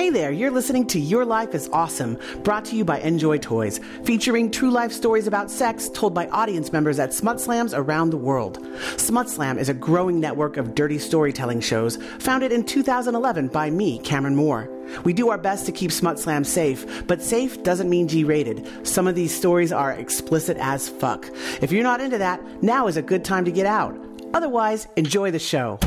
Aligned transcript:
Hey 0.00 0.08
there, 0.08 0.32
you're 0.32 0.50
listening 0.50 0.86
to 0.86 0.98
Your 0.98 1.26
Life 1.26 1.54
is 1.54 1.68
Awesome, 1.74 2.18
brought 2.42 2.64
to 2.64 2.74
you 2.74 2.86
by 2.86 3.00
Njoy 3.00 3.38
Toys, 3.38 3.80
featuring 4.02 4.50
true 4.50 4.70
life 4.70 4.92
stories 4.92 5.26
about 5.26 5.50
sex 5.50 5.90
told 5.90 6.14
by 6.14 6.26
audience 6.28 6.72
members 6.72 6.98
at 6.98 7.12
Smut 7.12 7.38
Slams 7.38 7.74
around 7.74 8.08
the 8.08 8.16
world. 8.16 8.66
Smut 8.96 9.28
Slam 9.28 9.58
is 9.58 9.68
a 9.68 9.74
growing 9.74 10.18
network 10.18 10.56
of 10.56 10.74
dirty 10.74 10.98
storytelling 10.98 11.60
shows 11.60 11.98
founded 12.18 12.50
in 12.50 12.64
2011 12.64 13.48
by 13.48 13.68
me, 13.68 13.98
Cameron 13.98 14.36
Moore. 14.36 14.70
We 15.04 15.12
do 15.12 15.28
our 15.28 15.36
best 15.36 15.66
to 15.66 15.72
keep 15.72 15.92
Smut 15.92 16.18
Slam 16.18 16.44
safe, 16.44 17.06
but 17.06 17.20
safe 17.20 17.62
doesn't 17.62 17.90
mean 17.90 18.08
G 18.08 18.24
rated. 18.24 18.88
Some 18.88 19.06
of 19.06 19.14
these 19.14 19.36
stories 19.36 19.70
are 19.70 19.92
explicit 19.92 20.56
as 20.56 20.88
fuck. 20.88 21.28
If 21.60 21.72
you're 21.72 21.82
not 21.82 22.00
into 22.00 22.16
that, 22.16 22.40
now 22.62 22.86
is 22.86 22.96
a 22.96 23.02
good 23.02 23.22
time 23.22 23.44
to 23.44 23.52
get 23.52 23.66
out. 23.66 23.94
Otherwise, 24.32 24.88
enjoy 24.96 25.30
the 25.30 25.38
show. 25.38 25.78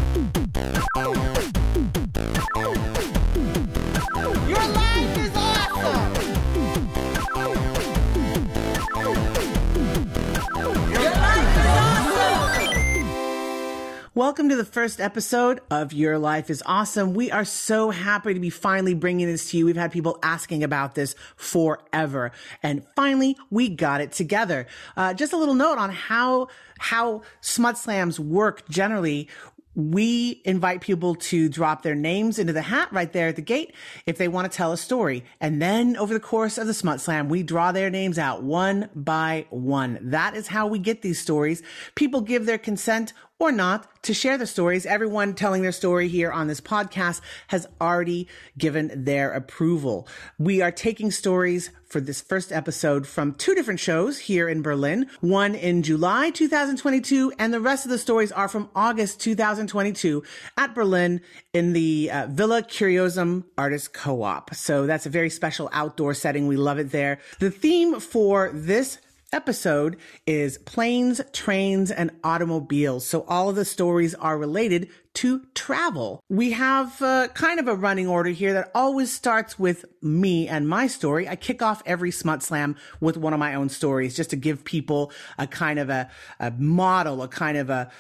Welcome 14.15 14.49
to 14.49 14.55
the 14.55 14.63
first 14.63 15.01
episode 15.01 15.59
of 15.71 15.91
Your 15.91 16.19
Life 16.19 16.51
is 16.51 16.61
Awesome. 16.67 17.15
We 17.15 17.31
are 17.31 17.43
so 17.43 17.89
happy 17.89 18.35
to 18.35 18.39
be 18.39 18.51
finally 18.51 18.93
bringing 18.93 19.25
this 19.25 19.49
to 19.49 19.57
you. 19.57 19.65
We've 19.65 19.75
had 19.75 19.91
people 19.91 20.19
asking 20.21 20.63
about 20.63 20.93
this 20.93 21.15
forever. 21.35 22.31
And 22.61 22.85
finally, 22.95 23.35
we 23.49 23.69
got 23.69 24.01
it 24.01 24.11
together. 24.11 24.67
Uh, 24.95 25.15
just 25.15 25.33
a 25.33 25.37
little 25.37 25.55
note 25.55 25.79
on 25.79 25.89
how, 25.89 26.49
how 26.77 27.23
smut 27.41 27.75
slams 27.75 28.19
work 28.19 28.69
generally 28.69 29.29
we 29.75 30.41
invite 30.45 30.81
people 30.81 31.15
to 31.15 31.49
drop 31.49 31.81
their 31.81 31.95
names 31.95 32.37
into 32.37 32.53
the 32.53 32.61
hat 32.61 32.89
right 32.91 33.11
there 33.11 33.29
at 33.29 33.35
the 33.35 33.41
gate 33.41 33.73
if 34.05 34.19
they 34.19 34.27
want 34.27 34.51
to 34.51 34.55
tell 34.55 34.71
a 34.71 34.77
story. 34.77 35.23
And 35.41 35.61
then 35.61 35.97
over 35.97 36.13
the 36.13 36.19
course 36.19 36.57
of 36.57 36.67
the 36.67 36.73
Smut 36.73 37.01
Slam, 37.01 37.29
we 37.29 37.41
draw 37.41 37.71
their 37.71 37.89
names 37.89 38.19
out 38.19 38.43
one 38.43 38.89
by 38.93 39.47
one. 39.49 39.97
That 40.01 40.35
is 40.35 40.47
how 40.47 40.67
we 40.67 40.77
get 40.77 41.01
these 41.01 41.19
stories. 41.19 41.63
People 41.95 42.21
give 42.21 42.45
their 42.45 42.59
consent 42.59 43.13
or 43.43 43.51
not 43.51 44.01
to 44.03 44.13
share 44.13 44.37
the 44.37 44.47
stories. 44.47 44.85
Everyone 44.85 45.33
telling 45.33 45.63
their 45.63 45.73
story 45.73 46.07
here 46.07 46.31
on 46.31 46.47
this 46.47 46.61
podcast 46.61 47.19
has 47.47 47.67
already 47.81 48.29
given 48.57 49.03
their 49.03 49.33
approval. 49.33 50.07
We 50.39 50.61
are 50.61 50.71
taking 50.71 51.11
stories 51.11 51.69
for 51.85 51.99
this 51.99 52.21
first 52.21 52.53
episode 52.53 53.05
from 53.05 53.33
two 53.33 53.53
different 53.53 53.81
shows 53.81 54.17
here 54.17 54.47
in 54.47 54.61
Berlin, 54.61 55.09
one 55.19 55.55
in 55.55 55.83
July 55.83 56.29
2022, 56.29 57.33
and 57.37 57.53
the 57.53 57.59
rest 57.59 57.85
of 57.85 57.91
the 57.91 57.97
stories 57.97 58.31
are 58.31 58.47
from 58.47 58.69
August 58.75 59.19
2022 59.19 60.23
at 60.57 60.73
Berlin 60.73 61.19
in 61.51 61.73
the 61.73 62.09
uh, 62.11 62.27
Villa 62.29 62.63
Curiosum 62.63 63.43
Artist 63.57 63.93
Co-op. 63.93 64.55
So 64.55 64.87
that's 64.87 65.05
a 65.05 65.09
very 65.09 65.29
special 65.29 65.69
outdoor 65.73 66.13
setting. 66.13 66.47
We 66.47 66.55
love 66.55 66.79
it 66.79 66.91
there. 66.91 67.19
The 67.39 67.51
theme 67.51 67.99
for 67.99 68.51
this 68.53 68.99
episode 69.33 69.97
is 70.25 70.57
planes, 70.59 71.19
trains, 71.33 71.91
and 71.91 72.11
automobiles. 72.23 73.05
So 73.05 73.25
all 73.27 73.49
of 73.49 73.55
the 73.55 73.65
stories 73.65 74.15
are 74.15 74.37
related 74.37 74.89
to 75.15 75.43
travel. 75.53 76.23
We 76.27 76.51
have 76.51 77.01
uh, 77.01 77.27
kind 77.29 77.59
of 77.59 77.67
a 77.67 77.75
running 77.75 78.07
order 78.07 78.31
here 78.31 78.53
that 78.53 78.71
always 78.73 79.11
starts 79.11 79.59
with 79.59 79.85
me 80.01 80.47
and 80.47 80.67
my 80.67 80.87
story. 80.87 81.29
I 81.29 81.35
kick 81.35 81.61
off 81.61 81.83
every 81.85 82.11
Smut 82.11 82.41
Slam 82.41 82.75
with 82.99 83.15
one 83.15 83.31
of 83.31 83.39
my 83.39 83.53
own 83.53 83.69
stories 83.69 84.15
just 84.15 84.31
to 84.31 84.35
give 84.35 84.65
people 84.65 85.11
a 85.37 85.45
kind 85.45 85.77
of 85.77 85.89
a, 85.89 86.09
a 86.39 86.51
model, 86.51 87.21
a 87.21 87.27
kind 87.27 87.57
of 87.57 87.69
a 87.69 87.91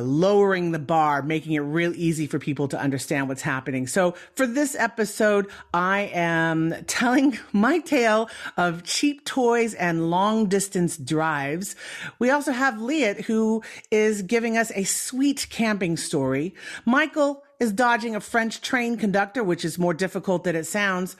lowering 0.00 0.70
the 0.70 0.78
bar, 0.78 1.22
making 1.22 1.52
it 1.52 1.60
real 1.60 1.92
easy 1.96 2.26
for 2.26 2.38
people 2.38 2.68
to 2.68 2.80
understand 2.80 3.28
what's 3.28 3.42
happening. 3.42 3.86
So 3.86 4.14
for 4.36 4.46
this 4.46 4.76
episode, 4.76 5.48
I 5.74 6.10
am 6.12 6.74
telling 6.86 7.38
my 7.52 7.80
tale 7.80 8.30
of 8.56 8.84
cheap 8.84 9.24
toys 9.24 9.74
and 9.74 10.10
long 10.10 10.46
distance 10.46 10.96
drives. 10.96 11.74
We 12.18 12.30
also 12.30 12.52
have 12.52 12.74
Liat, 12.74 13.22
who 13.22 13.62
is 13.90 14.22
giving 14.22 14.56
us 14.56 14.70
a 14.74 14.84
sweet 14.84 15.48
camping 15.50 15.96
story. 15.96 16.54
Michael 16.84 17.42
is 17.58 17.72
dodging 17.72 18.16
a 18.16 18.20
French 18.20 18.60
train 18.60 18.96
conductor, 18.96 19.44
which 19.44 19.64
is 19.64 19.78
more 19.78 19.94
difficult 19.94 20.44
than 20.44 20.56
it 20.56 20.64
sounds. 20.64 21.16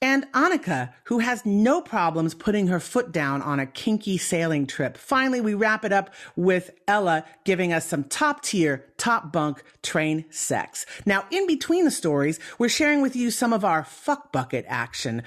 And 0.00 0.30
Annika, 0.32 0.92
who 1.04 1.18
has 1.18 1.44
no 1.44 1.80
problems 1.80 2.32
putting 2.32 2.68
her 2.68 2.78
foot 2.78 3.10
down 3.10 3.42
on 3.42 3.58
a 3.58 3.66
kinky 3.66 4.16
sailing 4.16 4.66
trip. 4.66 4.96
Finally, 4.96 5.40
we 5.40 5.54
wrap 5.54 5.84
it 5.84 5.92
up 5.92 6.14
with 6.36 6.70
Ella 6.86 7.24
giving 7.44 7.72
us 7.72 7.84
some 7.84 8.04
top 8.04 8.42
tier, 8.42 8.84
top 8.96 9.32
bunk 9.32 9.64
train 9.82 10.24
sex. 10.30 10.86
Now, 11.04 11.24
in 11.32 11.48
between 11.48 11.84
the 11.84 11.90
stories, 11.90 12.38
we're 12.58 12.68
sharing 12.68 13.02
with 13.02 13.16
you 13.16 13.32
some 13.32 13.52
of 13.52 13.64
our 13.64 13.82
fuck 13.82 14.30
bucket 14.30 14.64
action. 14.68 15.24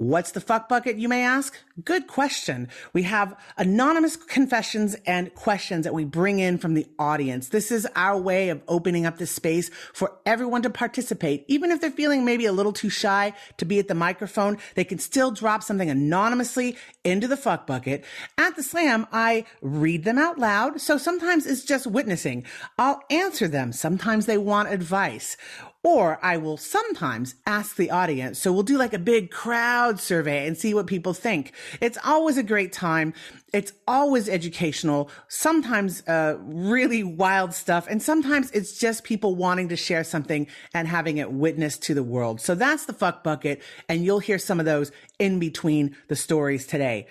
What's 0.00 0.32
the 0.32 0.40
fuck 0.40 0.66
bucket, 0.66 0.96
you 0.96 1.10
may 1.10 1.24
ask? 1.24 1.54
Good 1.84 2.06
question. 2.06 2.68
We 2.94 3.02
have 3.02 3.38
anonymous 3.58 4.16
confessions 4.16 4.96
and 5.06 5.34
questions 5.34 5.84
that 5.84 5.92
we 5.92 6.06
bring 6.06 6.38
in 6.38 6.56
from 6.56 6.72
the 6.72 6.86
audience. 6.98 7.50
This 7.50 7.70
is 7.70 7.86
our 7.94 8.16
way 8.16 8.48
of 8.48 8.62
opening 8.66 9.04
up 9.04 9.18
the 9.18 9.26
space 9.26 9.70
for 9.92 10.16
everyone 10.24 10.62
to 10.62 10.70
participate. 10.70 11.44
Even 11.48 11.70
if 11.70 11.82
they're 11.82 11.90
feeling 11.90 12.24
maybe 12.24 12.46
a 12.46 12.52
little 12.52 12.72
too 12.72 12.88
shy 12.88 13.34
to 13.58 13.66
be 13.66 13.78
at 13.78 13.88
the 13.88 13.94
microphone, 13.94 14.56
they 14.74 14.84
can 14.84 14.98
still 14.98 15.32
drop 15.32 15.62
something 15.62 15.90
anonymously 15.90 16.78
into 17.04 17.28
the 17.28 17.36
fuck 17.36 17.66
bucket. 17.66 18.02
At 18.38 18.56
the 18.56 18.62
slam, 18.62 19.06
I 19.12 19.44
read 19.60 20.04
them 20.04 20.16
out 20.16 20.38
loud. 20.38 20.80
So 20.80 20.96
sometimes 20.96 21.44
it's 21.44 21.62
just 21.62 21.86
witnessing. 21.86 22.46
I'll 22.78 23.02
answer 23.10 23.48
them. 23.48 23.70
Sometimes 23.72 24.24
they 24.24 24.38
want 24.38 24.72
advice. 24.72 25.36
Or 25.82 26.18
I 26.22 26.36
will 26.36 26.58
sometimes 26.58 27.36
ask 27.46 27.76
the 27.76 27.90
audience. 27.90 28.38
So 28.38 28.52
we'll 28.52 28.62
do 28.62 28.76
like 28.76 28.92
a 28.92 28.98
big 28.98 29.30
crowd 29.30 29.98
survey 29.98 30.46
and 30.46 30.56
see 30.56 30.74
what 30.74 30.86
people 30.86 31.14
think. 31.14 31.54
It's 31.80 31.96
always 32.04 32.36
a 32.36 32.42
great 32.42 32.70
time. 32.70 33.14
It's 33.54 33.72
always 33.88 34.28
educational, 34.28 35.10
sometimes 35.28 36.06
uh, 36.06 36.36
really 36.40 37.02
wild 37.02 37.54
stuff, 37.54 37.86
and 37.88 38.00
sometimes 38.00 38.50
it's 38.52 38.78
just 38.78 39.04
people 39.04 39.34
wanting 39.34 39.70
to 39.70 39.76
share 39.76 40.04
something 40.04 40.46
and 40.72 40.86
having 40.86 41.16
it 41.16 41.32
witnessed 41.32 41.82
to 41.84 41.94
the 41.94 42.02
world. 42.02 42.40
So 42.40 42.54
that's 42.54 42.84
the 42.84 42.92
fuck 42.92 43.24
bucket, 43.24 43.62
and 43.88 44.04
you'll 44.04 44.20
hear 44.20 44.38
some 44.38 44.60
of 44.60 44.66
those 44.66 44.92
in 45.18 45.40
between 45.40 45.96
the 46.08 46.14
stories 46.14 46.66
today. 46.66 47.08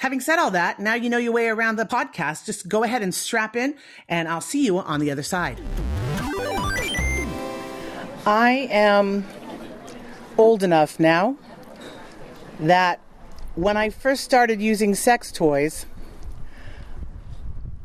Having 0.00 0.20
said 0.20 0.38
all 0.38 0.50
that, 0.50 0.78
now 0.78 0.94
you 0.94 1.08
know 1.08 1.18
your 1.18 1.32
way 1.32 1.48
around 1.48 1.76
the 1.76 1.86
podcast. 1.86 2.44
Just 2.44 2.68
go 2.68 2.84
ahead 2.84 3.02
and 3.02 3.14
strap 3.14 3.56
in, 3.56 3.74
and 4.08 4.28
I'll 4.28 4.42
see 4.42 4.64
you 4.64 4.78
on 4.78 5.00
the 5.00 5.10
other 5.10 5.22
side. 5.22 5.60
I 8.26 8.66
am 8.72 9.24
old 10.36 10.64
enough 10.64 10.98
now 10.98 11.36
that 12.58 12.98
when 13.54 13.76
I 13.76 13.90
first 13.90 14.24
started 14.24 14.60
using 14.60 14.96
sex 14.96 15.30
toys, 15.30 15.86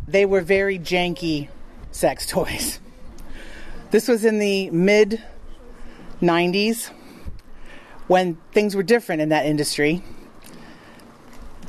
they 0.07 0.25
were 0.25 0.41
very 0.41 0.79
janky 0.79 1.49
sex 1.91 2.25
toys. 2.27 2.79
This 3.91 4.07
was 4.07 4.25
in 4.25 4.39
the 4.39 4.71
mid 4.71 5.21
90s 6.23 6.89
when 8.07 8.37
things 8.51 8.75
were 8.75 8.83
different 8.83 9.21
in 9.21 9.29
that 9.29 9.45
industry. 9.45 10.03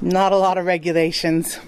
Not 0.00 0.32
a 0.32 0.36
lot 0.38 0.56
of 0.56 0.64
regulations. 0.64 1.58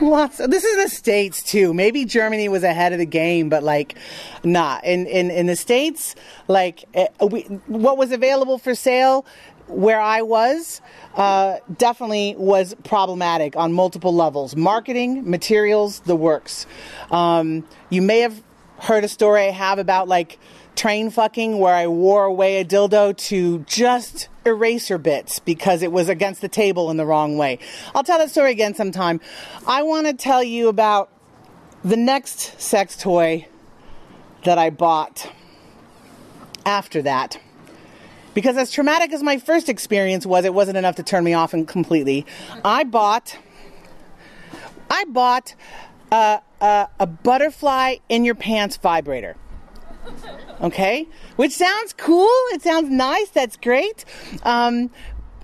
Lots. 0.00 0.40
Of, 0.40 0.50
this 0.50 0.64
is 0.64 0.82
the 0.82 0.94
states 0.94 1.42
too. 1.42 1.72
Maybe 1.72 2.04
Germany 2.04 2.48
was 2.48 2.62
ahead 2.62 2.92
of 2.92 2.98
the 2.98 3.06
game, 3.06 3.48
but 3.48 3.62
like, 3.62 3.96
not 4.44 4.82
nah. 4.84 4.90
in 4.90 5.06
in 5.06 5.30
in 5.30 5.46
the 5.46 5.56
states. 5.56 6.14
Like, 6.48 6.84
uh, 6.94 7.26
we, 7.26 7.42
what 7.66 7.96
was 7.96 8.12
available 8.12 8.58
for 8.58 8.74
sale 8.74 9.24
where 9.68 10.00
I 10.00 10.22
was 10.22 10.80
uh, 11.16 11.56
definitely 11.76 12.34
was 12.36 12.74
problematic 12.84 13.56
on 13.56 13.72
multiple 13.72 14.14
levels 14.14 14.54
marketing, 14.54 15.28
materials, 15.28 16.00
the 16.00 16.16
works. 16.16 16.66
Um, 17.10 17.66
you 17.90 18.02
may 18.02 18.20
have 18.20 18.42
heard 18.78 19.04
a 19.04 19.08
story 19.08 19.48
I 19.48 19.50
have 19.50 19.78
about 19.78 20.08
like 20.08 20.38
train 20.76 21.10
fucking 21.10 21.58
where 21.58 21.74
I 21.74 21.86
wore 21.86 22.24
away 22.24 22.60
a 22.60 22.64
dildo 22.64 23.16
to 23.28 23.60
just 23.60 24.28
eraser 24.46 24.96
bits 24.96 25.40
because 25.40 25.82
it 25.82 25.92
was 25.92 26.08
against 26.08 26.40
the 26.40 26.48
table 26.48 26.90
in 26.90 26.96
the 26.96 27.04
wrong 27.04 27.36
way. 27.36 27.58
I'll 27.94 28.04
tell 28.04 28.18
that 28.18 28.30
story 28.30 28.52
again 28.52 28.74
sometime. 28.74 29.20
I 29.66 29.82
want 29.82 30.06
to 30.06 30.14
tell 30.14 30.42
you 30.42 30.68
about 30.68 31.10
the 31.84 31.96
next 31.96 32.60
sex 32.60 32.96
toy 32.96 33.46
that 34.44 34.58
I 34.58 34.70
bought 34.70 35.30
after 36.64 37.02
that. 37.02 37.38
Because 38.34 38.56
as 38.56 38.70
traumatic 38.70 39.12
as 39.12 39.22
my 39.22 39.38
first 39.38 39.68
experience 39.68 40.26
was, 40.26 40.44
it 40.44 40.52
wasn't 40.52 40.76
enough 40.76 40.96
to 40.96 41.02
turn 41.02 41.24
me 41.24 41.32
off 41.32 41.54
and 41.54 41.66
completely. 41.66 42.26
I 42.64 42.84
bought, 42.84 43.38
I 44.90 45.04
bought 45.04 45.54
uh, 46.12 46.40
uh, 46.60 46.86
a 47.00 47.06
butterfly 47.06 47.96
in 48.08 48.24
your 48.24 48.34
pants 48.34 48.76
vibrator. 48.76 49.36
Okay, 50.60 51.06
which 51.36 51.52
sounds 51.52 51.92
cool. 51.92 52.30
It 52.52 52.62
sounds 52.62 52.88
nice. 52.88 53.28
That's 53.28 53.56
great. 53.56 54.04
Um, 54.42 54.90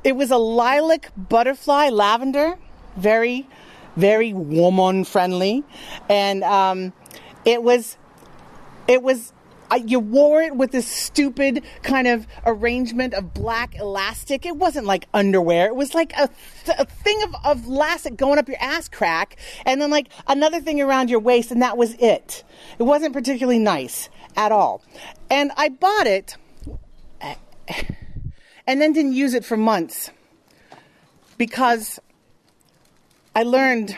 it 0.04 0.16
was 0.16 0.30
a 0.30 0.38
lilac 0.38 1.12
butterfly, 1.16 1.90
lavender, 1.90 2.58
very, 2.96 3.46
very 3.96 4.32
woman 4.32 5.04
friendly, 5.04 5.64
and 6.08 6.42
um, 6.42 6.92
it 7.44 7.62
was, 7.62 7.98
it 8.88 9.02
was 9.02 9.32
I, 9.72 9.76
you 9.76 10.00
wore 10.00 10.42
it 10.42 10.54
with 10.54 10.70
this 10.70 10.86
stupid 10.86 11.64
kind 11.82 12.06
of 12.06 12.26
arrangement 12.44 13.14
of 13.14 13.32
black 13.32 13.74
elastic. 13.76 14.44
It 14.44 14.58
wasn't 14.58 14.86
like 14.86 15.08
underwear. 15.14 15.68
It 15.68 15.76
was 15.76 15.94
like 15.94 16.12
a, 16.12 16.28
th- 16.66 16.76
a 16.78 16.84
thing 16.84 17.22
of, 17.22 17.34
of 17.42 17.64
elastic 17.64 18.18
going 18.18 18.38
up 18.38 18.48
your 18.48 18.58
ass 18.60 18.90
crack, 18.90 19.36
and 19.64 19.80
then 19.80 19.90
like 19.90 20.08
another 20.26 20.60
thing 20.60 20.82
around 20.82 21.08
your 21.08 21.20
waist, 21.20 21.50
and 21.50 21.62
that 21.62 21.78
was 21.78 21.94
it. 21.94 22.44
It 22.78 22.82
wasn't 22.82 23.14
particularly 23.14 23.58
nice 23.58 24.10
at 24.36 24.52
all. 24.52 24.82
And 25.30 25.52
I 25.56 25.70
bought 25.70 26.06
it, 26.06 26.36
and 28.66 28.78
then 28.78 28.92
didn't 28.92 29.14
use 29.14 29.32
it 29.32 29.42
for 29.42 29.56
months 29.56 30.10
because 31.38 31.98
I 33.34 33.42
learned 33.42 33.96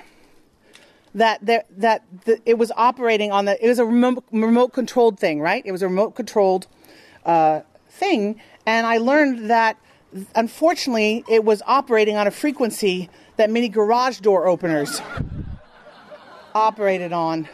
that 1.14 1.44
there, 1.44 1.64
that 1.78 2.02
the, 2.24 2.40
it 2.44 2.58
was 2.58 2.72
operating 2.76 3.32
on 3.32 3.44
the 3.44 3.64
it 3.64 3.68
was 3.68 3.78
a 3.78 3.84
remote, 3.84 4.24
remote 4.32 4.72
controlled 4.72 5.18
thing, 5.18 5.40
right? 5.40 5.62
It 5.64 5.72
was 5.72 5.82
a 5.82 5.88
remote 5.88 6.14
controlled 6.14 6.66
uh, 7.24 7.60
thing, 7.88 8.40
and 8.66 8.86
I 8.86 8.98
learned 8.98 9.50
that 9.50 9.78
unfortunately 10.34 11.24
it 11.28 11.44
was 11.44 11.62
operating 11.66 12.16
on 12.16 12.26
a 12.26 12.30
frequency 12.30 13.08
that 13.36 13.50
many 13.50 13.68
garage 13.68 14.20
door 14.20 14.46
openers 14.46 15.00
operated 16.54 17.12
on. 17.12 17.48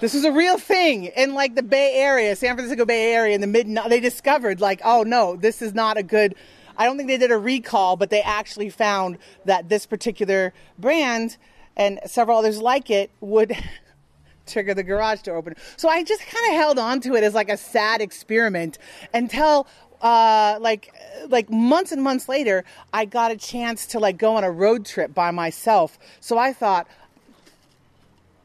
This 0.00 0.14
is 0.14 0.24
a 0.24 0.32
real 0.32 0.58
thing 0.58 1.04
in 1.04 1.32
like 1.32 1.54
the 1.54 1.62
Bay 1.62 1.94
Area, 1.94 2.34
San 2.34 2.56
Francisco 2.56 2.84
Bay 2.84 3.14
Area 3.14 3.34
in 3.34 3.40
the 3.40 3.46
mid 3.46 3.68
they 3.88 4.00
discovered 4.00 4.60
like, 4.60 4.80
oh 4.84 5.02
no, 5.02 5.36
this 5.36 5.62
is 5.62 5.74
not 5.74 5.96
a 5.96 6.02
good 6.02 6.34
I 6.76 6.86
don't 6.86 6.96
think 6.96 7.08
they 7.08 7.18
did 7.18 7.30
a 7.30 7.38
recall, 7.38 7.96
but 7.96 8.10
they 8.10 8.22
actually 8.22 8.70
found 8.70 9.18
that 9.44 9.68
this 9.68 9.86
particular 9.86 10.54
brand 10.78 11.36
and 11.76 12.00
several 12.06 12.38
others 12.38 12.60
like 12.60 12.90
it 12.90 13.10
would 13.20 13.56
trigger 14.46 14.74
the 14.74 14.82
garage 14.82 15.22
door 15.22 15.36
opener. 15.36 15.56
So 15.76 15.88
I 15.88 16.02
just 16.04 16.22
kind 16.22 16.46
of 16.48 16.60
held 16.60 16.78
on 16.78 17.00
to 17.02 17.14
it 17.14 17.24
as 17.24 17.34
like 17.34 17.48
a 17.48 17.56
sad 17.56 18.00
experiment 18.00 18.78
until 19.14 19.66
uh, 20.00 20.58
like 20.60 20.92
like 21.28 21.48
months 21.48 21.92
and 21.92 22.02
months 22.02 22.28
later, 22.28 22.64
I 22.92 23.04
got 23.04 23.30
a 23.30 23.36
chance 23.36 23.86
to 23.88 24.00
like 24.00 24.18
go 24.18 24.36
on 24.36 24.44
a 24.44 24.50
road 24.50 24.84
trip 24.84 25.14
by 25.14 25.30
myself. 25.30 25.98
So 26.20 26.38
I 26.38 26.52
thought 26.52 26.88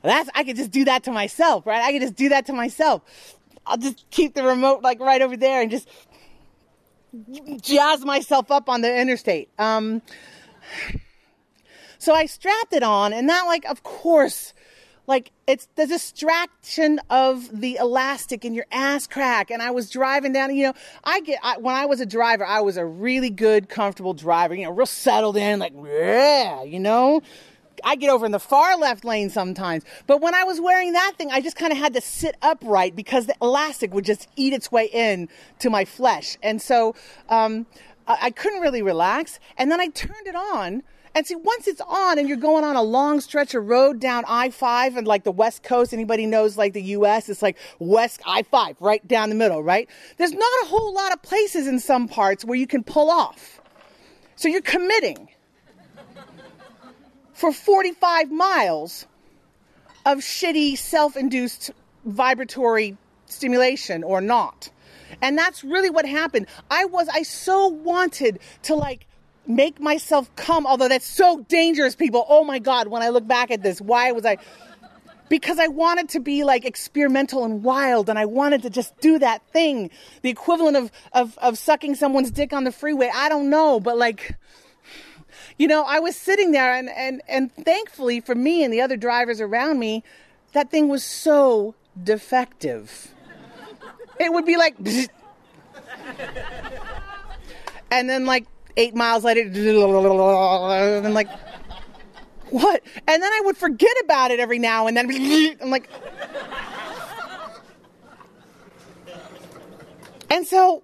that's 0.04 0.30
I 0.36 0.44
could 0.44 0.56
just 0.56 0.72
do 0.72 0.86
that 0.86 1.04
to 1.06 1.12
myself, 1.12 1.66
right? 1.66 1.82
I 1.82 1.92
could 1.92 2.02
just 2.02 2.16
do 2.16 2.30
that 2.30 2.46
to 2.46 2.54
myself. 2.54 3.36
I'll 3.66 3.78
just 3.78 4.10
keep 4.12 4.36
the 4.36 4.44
remote 4.44 4.82
like 4.84 5.00
right 5.00 5.22
over 5.22 5.36
there 5.36 5.62
and 5.62 5.72
just 5.72 5.90
jazz 7.62 8.06
myself 8.06 8.52
up 8.52 8.70
on 8.70 8.82
the 8.82 9.02
interstate. 9.02 9.50
Um, 9.58 10.02
so 11.98 12.14
I 12.14 12.26
strapped 12.26 12.74
it 12.74 12.84
on, 12.84 13.14
and 13.14 13.30
that, 13.30 13.44
like, 13.44 13.66
of 13.66 13.84
course, 13.84 14.54
like 15.08 15.32
it's 15.48 15.70
the 15.76 15.88
distraction 15.88 17.00
of 17.10 17.62
the 17.62 17.78
elastic 17.78 18.44
in 18.44 18.54
your 18.54 18.66
ass 18.72 19.08
crack. 19.08 19.50
And 19.50 19.62
I 19.62 19.72
was 19.72 19.90
driving 19.90 20.34
down, 20.34 20.54
you 20.54 20.68
know, 20.68 20.74
I 21.04 21.22
get, 21.22 21.40
I, 21.42 21.58
when 21.58 21.76
I 21.76 21.86
was 21.86 22.02
a 22.02 22.06
driver, 22.06 22.46
I 22.46 22.60
was 22.60 22.76
a 22.76 22.86
really 22.86 23.30
good, 23.30 23.70
comfortable 23.70 24.14
driver, 24.14 24.54
you 24.54 24.66
know, 24.66 24.72
real 24.72 24.86
settled 24.86 25.38
in, 25.38 25.60
like, 25.60 25.74
yeah, 25.82 26.64
you 26.64 26.80
know. 26.80 27.22
I 27.84 27.96
get 27.96 28.10
over 28.10 28.26
in 28.26 28.32
the 28.32 28.40
far 28.40 28.76
left 28.76 29.06
lane 29.06 29.30
sometimes. 29.30 29.84
But 30.08 30.20
when 30.20 30.34
I 30.34 30.44
was 30.44 30.60
wearing 30.60 30.94
that 30.94 31.14
thing, 31.16 31.32
I 31.32 31.42
just 31.42 31.56
kind 31.56 31.72
of 31.72 31.78
had 31.78 31.94
to 31.94 32.02
sit 32.02 32.36
upright 32.42 32.96
because 32.96 33.28
the 33.28 33.36
elastic 33.40 33.94
would 33.94 34.04
just 34.04 34.28
eat 34.36 34.52
its 34.52 34.72
way 34.72 34.90
in 34.92 35.30
to 35.60 35.70
my 35.70 35.86
flesh. 35.86 36.38
And 36.42 36.60
so 36.60 36.96
um, 37.30 37.68
I, 38.08 38.18
I 38.24 38.32
couldn't 38.32 38.62
really 38.62 38.82
relax. 38.82 39.40
And 39.58 39.72
then 39.72 39.80
I 39.80 39.90
turned 39.90 40.26
it 40.26 40.36
on 40.36 40.82
and 41.16 41.26
see, 41.26 41.36
once 41.36 41.68
it's 41.68 41.82
on 41.82 42.20
and 42.20 42.28
you're 42.28 42.38
going 42.38 42.64
on 42.64 42.76
a 42.76 42.82
long 42.82 43.22
stretch 43.22 43.56
of 43.56 43.68
road 43.68 44.00
down 44.00 44.24
I 44.28 44.50
5 44.50 44.98
and 44.98 45.08
like 45.08 45.24
the 45.24 45.32
West 45.32 45.64
Coast, 45.64 45.94
anybody 45.94 46.26
knows 46.26 46.58
like 46.58 46.74
the 46.74 46.82
US, 46.84 47.30
it's 47.30 47.42
like 47.42 47.58
West 47.80 48.22
I 48.26 48.44
5, 48.44 48.78
right 48.80 49.06
down 49.08 49.30
the 49.30 49.36
middle, 49.36 49.64
right? 49.64 49.90
There's 50.18 50.34
not 50.34 50.52
a 50.64 50.68
whole 50.68 50.94
lot 50.94 51.14
of 51.14 51.22
places 51.22 51.68
in 51.68 51.80
some 51.80 52.08
parts 52.08 52.46
where 52.46 52.58
you 52.58 52.68
can 52.68 52.84
pull 52.84 53.10
off. 53.10 53.62
So 54.36 54.48
you're 54.48 54.62
committing 54.62 55.30
for 57.34 57.52
45 57.52 58.32
miles 58.32 59.08
of 60.06 60.20
shitty 60.20 60.78
self 60.78 61.18
induced 61.18 61.72
vibratory 62.06 62.98
stimulation 63.26 64.04
or 64.04 64.22
not. 64.22 64.70
And 65.22 65.38
that's 65.38 65.64
really 65.64 65.90
what 65.90 66.06
happened. 66.06 66.48
I 66.70 66.86
was, 66.86 67.08
I 67.10 67.24
so 67.24 67.68
wanted 67.68 68.40
to 68.64 68.76
like 68.76 69.07
make 69.48 69.80
myself 69.80 70.34
come, 70.36 70.66
although 70.68 70.88
that's 70.88 71.08
so 71.08 71.40
dangerous, 71.48 71.96
people. 71.96 72.26
Oh 72.28 72.44
my 72.44 72.60
God, 72.60 72.88
when 72.88 73.02
I 73.02 73.10
look 73.10 73.28
back 73.28 73.52
at 73.52 73.64
this, 73.64 73.80
why 73.82 74.12
was 74.12 74.26
I? 74.26 74.38
Because 75.30 75.60
I 75.60 75.68
wanted 75.68 76.10
to 76.10 76.20
be 76.20 76.44
like 76.44 76.66
experimental 76.66 77.44
and 77.44 77.64
wild, 77.64 78.10
and 78.10 78.18
I 78.18 78.26
wanted 78.26 78.62
to 78.64 78.70
just 78.70 78.98
do 79.00 79.20
that 79.20 79.42
thing, 79.52 79.90
the 80.22 80.30
equivalent 80.30 80.78
of, 80.78 80.92
of, 81.14 81.38
of 81.40 81.58
sucking 81.58 81.96
someone's 81.96 82.32
dick 82.32 82.54
on 82.54 82.64
the 82.64 82.72
freeway. 82.72 83.12
I 83.14 83.28
don't 83.30 83.50
know, 83.50 83.80
but 83.80 83.98
like, 83.98 84.38
you 85.58 85.68
know, 85.68 85.84
I 85.84 86.00
was 86.00 86.16
sitting 86.16 86.52
there, 86.52 86.74
and, 86.74 86.90
and, 86.90 87.22
and 87.28 87.54
thankfully 87.54 88.22
for 88.22 88.36
me 88.36 88.64
and 88.64 88.72
the 88.72 88.82
other 88.82 88.96
drivers 88.96 89.42
around 89.42 89.80
me, 89.80 90.04
that 90.54 90.72
thing 90.72 90.88
was 90.88 91.04
so 91.04 91.76
defective. 92.02 93.14
It 94.20 94.32
would 94.32 94.46
be 94.46 94.58
like, 94.58 94.76
and 97.92 98.10
then 98.10 98.26
like 98.26 98.48
eight 98.78 98.96
miles 98.96 99.26
later, 99.26 99.42
and 99.42 101.14
like, 101.14 101.30
what? 102.50 102.82
And 103.08 103.22
then 103.22 103.34
I 103.34 103.42
would 103.44 103.58
forget 103.58 103.92
about 104.04 104.32
it 104.32 104.40
every 104.40 104.60
now 104.60 104.88
and 104.88 104.96
then. 104.96 105.10
I'm 105.62 105.70
like, 105.70 105.90
and 110.30 110.48
so 110.48 110.84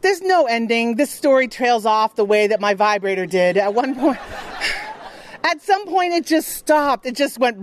there's 0.00 0.22
no 0.22 0.46
ending. 0.46 0.96
This 0.96 1.10
story 1.10 1.46
trails 1.46 1.86
off 1.86 2.16
the 2.16 2.24
way 2.24 2.48
that 2.48 2.60
my 2.60 2.74
vibrator 2.74 3.26
did. 3.26 3.56
At 3.56 3.74
one 3.74 3.94
point, 3.94 4.18
at 5.44 5.62
some 5.62 5.86
point, 5.86 6.14
it 6.14 6.26
just 6.26 6.48
stopped. 6.48 7.06
It 7.06 7.14
just 7.14 7.38
went. 7.38 7.62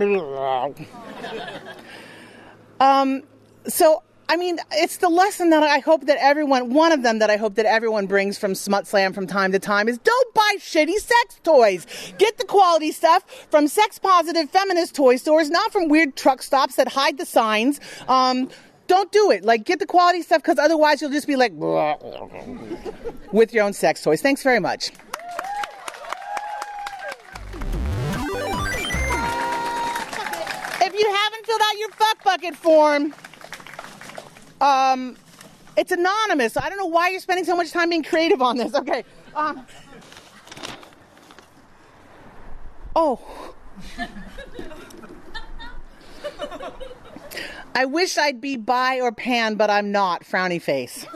Um, 2.80 3.22
so 3.66 4.02
I 4.28 4.36
mean, 4.36 4.58
it's 4.72 4.96
the 4.96 5.08
lesson 5.08 5.50
that 5.50 5.62
I 5.62 5.78
hope 5.78 6.06
that 6.06 6.18
everyone, 6.20 6.74
one 6.74 6.90
of 6.90 7.02
them 7.02 7.20
that 7.20 7.30
I 7.30 7.36
hope 7.36 7.54
that 7.54 7.66
everyone 7.66 8.06
brings 8.06 8.36
from 8.36 8.56
Smut 8.56 8.86
Slam 8.86 9.12
from 9.12 9.26
time 9.26 9.52
to 9.52 9.60
time 9.60 9.88
is 9.88 9.98
don't 9.98 10.34
buy 10.34 10.56
shitty 10.58 10.94
sex 10.94 11.40
toys. 11.44 11.86
Get 12.18 12.36
the 12.36 12.44
quality 12.44 12.90
stuff 12.90 13.46
from 13.50 13.68
sex 13.68 14.00
positive 14.00 14.50
feminist 14.50 14.96
toy 14.96 15.16
stores, 15.16 15.48
not 15.48 15.70
from 15.70 15.88
weird 15.88 16.16
truck 16.16 16.42
stops 16.42 16.74
that 16.74 16.88
hide 16.88 17.18
the 17.18 17.26
signs. 17.26 17.80
Um, 18.08 18.50
don't 18.88 19.12
do 19.12 19.30
it. 19.30 19.44
Like, 19.44 19.64
get 19.64 19.78
the 19.78 19.86
quality 19.86 20.22
stuff 20.22 20.42
because 20.42 20.58
otherwise 20.58 21.00
you'll 21.00 21.10
just 21.10 21.28
be 21.28 21.36
like, 21.36 21.52
with 23.32 23.54
your 23.54 23.64
own 23.64 23.72
sex 23.72 24.02
toys. 24.02 24.22
Thanks 24.22 24.42
very 24.42 24.60
much. 24.60 24.90
If 30.78 30.94
you 30.94 31.12
haven't 31.12 31.46
filled 31.46 31.60
out 31.62 31.78
your 31.78 31.90
fuck 31.90 32.24
bucket 32.24 32.56
form, 32.56 33.14
um, 34.60 35.16
it's 35.76 35.92
anonymous. 35.92 36.54
So 36.54 36.60
I 36.62 36.68
don't 36.68 36.78
know 36.78 36.86
why 36.86 37.10
you're 37.10 37.20
spending 37.20 37.44
so 37.44 37.56
much 37.56 37.70
time 37.70 37.90
being 37.90 38.02
creative 38.02 38.40
on 38.40 38.56
this. 38.56 38.74
Okay. 38.74 39.04
Um, 39.34 39.66
oh. 42.94 43.54
I 47.74 47.84
wish 47.84 48.16
I'd 48.16 48.40
be 48.40 48.56
bi 48.56 49.00
or 49.00 49.12
pan, 49.12 49.56
but 49.56 49.68
I'm 49.68 49.92
not. 49.92 50.24
Frowny 50.24 50.60
face. 50.60 51.06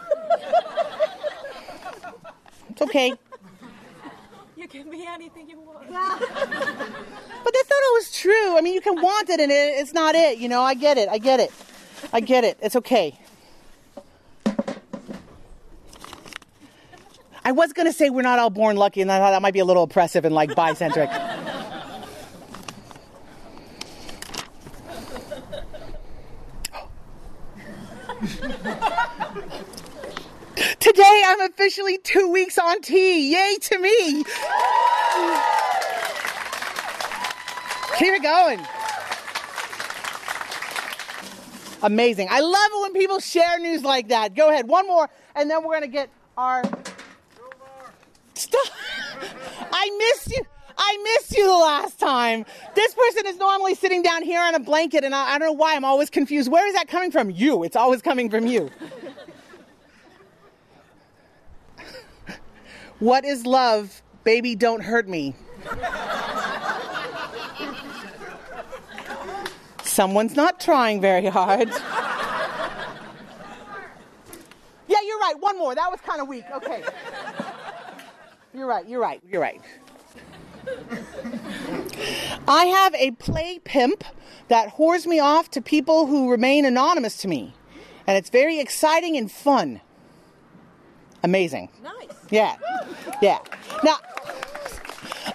It's 2.68 2.82
okay. 2.82 3.14
You 4.56 4.68
can 4.68 4.90
be 4.90 5.06
anything 5.06 5.48
you 5.48 5.58
want. 5.60 5.88
But 7.42 7.54
that's 7.54 7.70
not 7.70 7.82
always 7.88 8.12
true. 8.12 8.58
I 8.58 8.60
mean, 8.60 8.74
you 8.74 8.82
can 8.82 9.00
want 9.00 9.30
it 9.30 9.40
and 9.40 9.50
it, 9.50 9.54
it's 9.80 9.94
not 9.94 10.14
it. 10.14 10.36
You 10.38 10.48
know, 10.50 10.60
I 10.60 10.74
get 10.74 10.98
it. 10.98 11.08
I 11.08 11.16
get 11.16 11.40
it. 11.40 11.50
I 12.12 12.20
get 12.20 12.44
it. 12.44 12.58
It's 12.60 12.76
okay. 12.76 13.18
I 17.44 17.52
was 17.52 17.72
going 17.72 17.86
to 17.86 17.92
say 17.92 18.10
we're 18.10 18.22
not 18.22 18.38
all 18.38 18.50
born 18.50 18.76
lucky, 18.76 19.00
and 19.00 19.10
I 19.10 19.18
thought 19.18 19.30
that 19.30 19.42
might 19.42 19.54
be 19.54 19.60
a 19.60 19.64
little 19.64 19.84
oppressive 19.84 20.24
and 20.24 20.34
like 20.34 20.54
bicentric. 20.54 21.10
Today 30.78 31.22
I'm 31.26 31.40
officially 31.42 31.98
two 31.98 32.30
weeks 32.30 32.58
on 32.58 32.80
T. 32.82 33.32
Yay 33.32 33.56
to 33.60 33.78
me! 33.78 34.24
Keep 37.98 38.14
it 38.14 38.22
going. 38.22 38.60
Amazing. 41.82 42.28
I 42.30 42.40
love 42.40 42.70
it 42.74 42.82
when 42.82 42.92
people 42.92 43.20
share 43.20 43.58
news 43.58 43.82
like 43.82 44.08
that. 44.08 44.34
Go 44.34 44.50
ahead, 44.50 44.68
one 44.68 44.86
more, 44.86 45.08
and 45.34 45.50
then 45.50 45.62
we're 45.64 45.78
going 45.78 45.82
to 45.82 45.88
get 45.88 46.10
our. 46.36 46.62
Stop! 48.50 48.72
I 49.72 49.90
missed 49.98 50.30
you. 50.36 50.44
I 50.76 50.96
missed 51.02 51.36
you 51.36 51.46
the 51.46 51.52
last 51.52 51.98
time. 51.98 52.46
This 52.74 52.94
person 52.94 53.26
is 53.26 53.36
normally 53.36 53.74
sitting 53.74 54.02
down 54.02 54.22
here 54.22 54.40
on 54.40 54.54
a 54.54 54.60
blanket, 54.60 55.04
and 55.04 55.14
I, 55.14 55.34
I 55.34 55.38
don't 55.38 55.48
know 55.48 55.52
why 55.52 55.76
I'm 55.76 55.84
always 55.84 56.08
confused. 56.10 56.50
Where 56.50 56.66
is 56.66 56.74
that 56.74 56.88
coming 56.88 57.10
from? 57.10 57.30
You. 57.30 57.64
It's 57.64 57.76
always 57.76 58.00
coming 58.02 58.30
from 58.30 58.46
you. 58.46 58.70
what 62.98 63.24
is 63.24 63.44
love? 63.46 64.02
Baby, 64.24 64.56
don't 64.56 64.82
hurt 64.82 65.08
me. 65.08 65.34
Someone's 69.82 70.34
not 70.34 70.60
trying 70.60 71.00
very 71.00 71.26
hard. 71.26 71.70
Yeah, 74.90 74.96
you're 75.06 75.20
right. 75.20 75.38
One 75.38 75.56
more. 75.56 75.72
That 75.72 75.88
was 75.88 76.00
kind 76.00 76.20
of 76.20 76.26
weak. 76.26 76.44
Okay. 76.52 76.82
You're 78.70 78.76
right. 78.76 78.88
You're 78.88 79.00
right. 79.00 79.20
You're 79.30 79.40
right. 79.40 79.60
I 82.46 82.66
have 82.66 82.94
a 82.94 83.10
play 83.12 83.58
pimp 83.64 84.04
that 84.48 84.76
whores 84.76 85.06
me 85.06 85.18
off 85.18 85.50
to 85.52 85.60
people 85.60 86.06
who 86.06 86.30
remain 86.30 86.64
anonymous 86.64 87.16
to 87.18 87.28
me. 87.28 87.54
And 88.06 88.16
it's 88.16 88.30
very 88.30 88.58
exciting 88.60 89.16
and 89.16 89.30
fun. 89.30 89.80
Amazing. 91.22 91.68
Nice. 91.82 92.08
Yeah. 92.30 92.56
Yeah. 93.20 93.38
Now, 93.82 93.96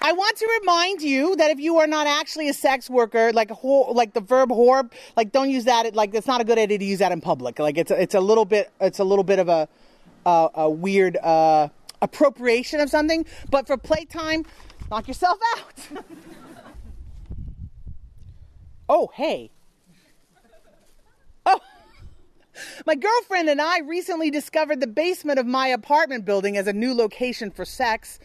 I 0.01 0.11
want 0.11 0.37
to 0.37 0.59
remind 0.61 1.01
you 1.01 1.35
that 1.35 1.51
if 1.51 1.59
you 1.59 1.77
are 1.77 1.87
not 1.87 2.07
actually 2.07 2.49
a 2.49 2.53
sex 2.53 2.89
worker, 2.89 3.31
like 3.33 3.49
whore, 3.49 3.93
like 3.93 4.13
the 4.13 4.21
verb 4.21 4.49
whore, 4.49 4.91
like 5.15 5.31
don't 5.31 5.49
use 5.49 5.65
that. 5.65 5.95
Like 5.95 6.13
it's 6.13 6.27
not 6.27 6.41
a 6.41 6.43
good 6.43 6.57
idea 6.57 6.77
to 6.77 6.85
use 6.85 6.99
that 6.99 7.11
in 7.11 7.21
public. 7.21 7.59
Like 7.59 7.77
it's 7.77 7.91
a, 7.91 8.01
it's 8.01 8.15
a 8.15 8.19
little 8.19 8.45
bit 8.45 8.71
it's 8.79 8.99
a 8.99 9.03
little 9.03 9.23
bit 9.23 9.39
of 9.39 9.49
a 9.49 9.67
a, 10.25 10.49
a 10.55 10.69
weird 10.69 11.17
uh, 11.17 11.69
appropriation 12.01 12.79
of 12.79 12.89
something. 12.89 13.25
But 13.49 13.67
for 13.67 13.77
playtime, 13.77 14.45
knock 14.89 15.07
yourself 15.07 15.39
out. 15.57 16.05
oh 18.89 19.11
hey. 19.13 19.51
Oh. 21.45 21.59
My 22.85 22.95
girlfriend 22.95 23.49
and 23.49 23.61
I 23.61 23.79
recently 23.79 24.31
discovered 24.31 24.79
the 24.79 24.87
basement 24.87 25.39
of 25.39 25.45
my 25.45 25.67
apartment 25.67 26.25
building 26.25 26.57
as 26.57 26.67
a 26.67 26.73
new 26.73 26.93
location 26.93 27.51
for 27.51 27.65
sex 27.65 28.19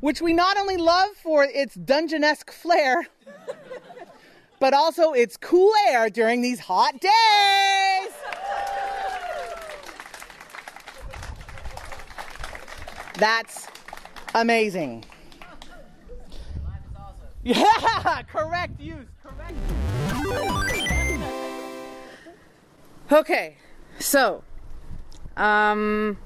which 0.00 0.22
we 0.22 0.32
not 0.32 0.56
only 0.56 0.76
love 0.76 1.10
for 1.22 1.44
its 1.44 1.76
dungeonesque 1.76 2.50
flair, 2.50 3.06
but 4.58 4.74
also 4.74 5.12
its 5.12 5.36
cool 5.36 5.72
air 5.88 6.10
during 6.10 6.42
these 6.42 6.60
hot 6.60 6.98
days. 7.00 8.12
That's 13.14 13.66
amazing. 14.34 15.04
Yeah, 17.42 18.22
correct 18.28 18.80
use. 18.80 19.06
Correct. 19.22 19.54
Okay, 23.12 23.56
so 23.98 24.44
um, 25.36 26.16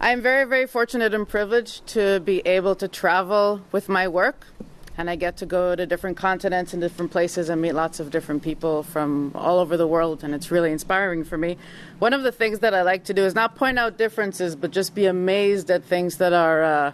I'm 0.00 0.20
very, 0.20 0.44
very 0.44 0.66
fortunate 0.66 1.14
and 1.14 1.26
privileged 1.26 1.86
to 1.88 2.20
be 2.20 2.40
able 2.44 2.74
to 2.76 2.88
travel 2.88 3.62
with 3.72 3.88
my 3.88 4.06
work. 4.06 4.46
And 4.96 5.10
I 5.10 5.16
get 5.16 5.36
to 5.38 5.46
go 5.46 5.74
to 5.74 5.86
different 5.86 6.16
continents 6.16 6.72
and 6.72 6.80
different 6.80 7.10
places 7.10 7.48
and 7.48 7.60
meet 7.60 7.72
lots 7.72 7.98
of 7.98 8.10
different 8.10 8.42
people 8.42 8.82
from 8.82 9.32
all 9.34 9.58
over 9.58 9.76
the 9.76 9.86
world. 9.86 10.22
And 10.22 10.34
it's 10.34 10.50
really 10.50 10.70
inspiring 10.70 11.24
for 11.24 11.36
me. 11.36 11.56
One 11.98 12.12
of 12.12 12.22
the 12.22 12.30
things 12.30 12.60
that 12.60 12.74
I 12.74 12.82
like 12.82 13.04
to 13.04 13.14
do 13.14 13.24
is 13.24 13.34
not 13.34 13.56
point 13.56 13.78
out 13.78 13.98
differences, 13.98 14.54
but 14.54 14.70
just 14.70 14.94
be 14.94 15.06
amazed 15.06 15.70
at 15.70 15.82
things 15.82 16.18
that 16.18 16.32
are 16.32 16.62
uh, 16.62 16.92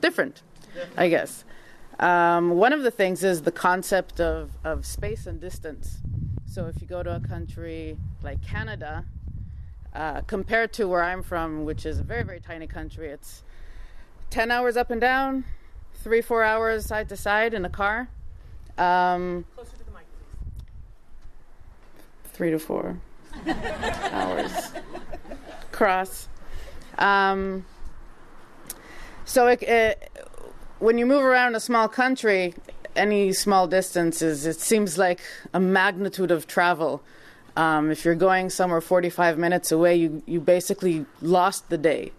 different, 0.00 0.42
I 0.96 1.08
guess. 1.08 1.44
Um, 1.98 2.50
one 2.50 2.72
of 2.72 2.82
the 2.82 2.90
things 2.90 3.24
is 3.24 3.42
the 3.42 3.52
concept 3.52 4.20
of, 4.20 4.50
of 4.64 4.84
space 4.86 5.26
and 5.26 5.40
distance. 5.40 5.98
So 6.46 6.66
if 6.66 6.80
you 6.80 6.86
go 6.86 7.02
to 7.02 7.16
a 7.16 7.20
country 7.20 7.96
like 8.22 8.42
Canada, 8.42 9.04
uh, 9.94 10.20
compared 10.22 10.72
to 10.74 10.86
where 10.86 11.02
I'm 11.02 11.22
from, 11.22 11.64
which 11.64 11.86
is 11.86 11.98
a 11.98 12.02
very, 12.02 12.22
very 12.22 12.40
tiny 12.40 12.66
country, 12.66 13.08
it's 13.08 13.42
10 14.30 14.50
hours 14.50 14.76
up 14.76 14.90
and 14.90 15.00
down, 15.00 15.44
three, 15.96 16.20
four 16.22 16.42
hours 16.42 16.86
side 16.86 17.08
to 17.08 17.16
side 17.16 17.54
in 17.54 17.64
a 17.64 17.70
car. 17.70 18.08
Um, 18.78 19.44
Closer 19.54 19.72
to 19.72 19.84
the 19.84 19.90
mic, 19.90 20.04
please. 22.22 22.32
three 22.32 22.50
to 22.50 22.58
four 22.58 22.98
hours 24.12 24.72
cross. 25.72 26.28
Um, 26.98 27.64
so 29.24 29.46
it, 29.48 29.62
it, 29.62 30.10
when 30.78 30.98
you 30.98 31.06
move 31.06 31.22
around 31.22 31.54
a 31.54 31.60
small 31.60 31.88
country, 31.88 32.54
any 32.94 33.32
small 33.32 33.66
distances, 33.66 34.46
it 34.46 34.60
seems 34.60 34.96
like 34.96 35.20
a 35.52 35.60
magnitude 35.60 36.30
of 36.30 36.46
travel. 36.46 37.02
Um, 37.56 37.90
if 37.90 38.04
you're 38.04 38.14
going 38.14 38.50
somewhere 38.50 38.80
45 38.80 39.38
minutes 39.38 39.72
away, 39.72 39.96
you, 39.96 40.22
you 40.26 40.40
basically 40.40 41.06
lost 41.20 41.68
the 41.68 41.78
day. 41.78 42.12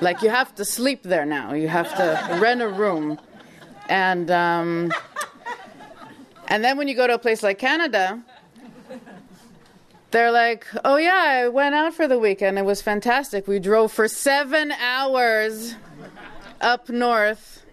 Like 0.00 0.22
you 0.22 0.30
have 0.30 0.54
to 0.56 0.64
sleep 0.64 1.02
there 1.02 1.26
now. 1.26 1.54
You 1.54 1.68
have 1.68 1.94
to 1.96 2.38
rent 2.40 2.62
a 2.62 2.68
room, 2.68 3.18
and 3.88 4.30
um, 4.30 4.92
and 6.46 6.64
then 6.64 6.78
when 6.78 6.88
you 6.88 6.94
go 6.94 7.06
to 7.06 7.14
a 7.14 7.18
place 7.18 7.42
like 7.42 7.58
Canada, 7.58 8.22
they're 10.10 10.30
like, 10.30 10.66
"Oh 10.84 10.96
yeah, 10.96 11.44
I 11.44 11.48
went 11.48 11.74
out 11.74 11.94
for 11.94 12.06
the 12.06 12.18
weekend. 12.18 12.58
It 12.58 12.64
was 12.64 12.80
fantastic. 12.80 13.48
We 13.48 13.58
drove 13.58 13.92
for 13.92 14.08
seven 14.08 14.72
hours 14.72 15.74
up 16.60 16.88
north." 16.88 17.64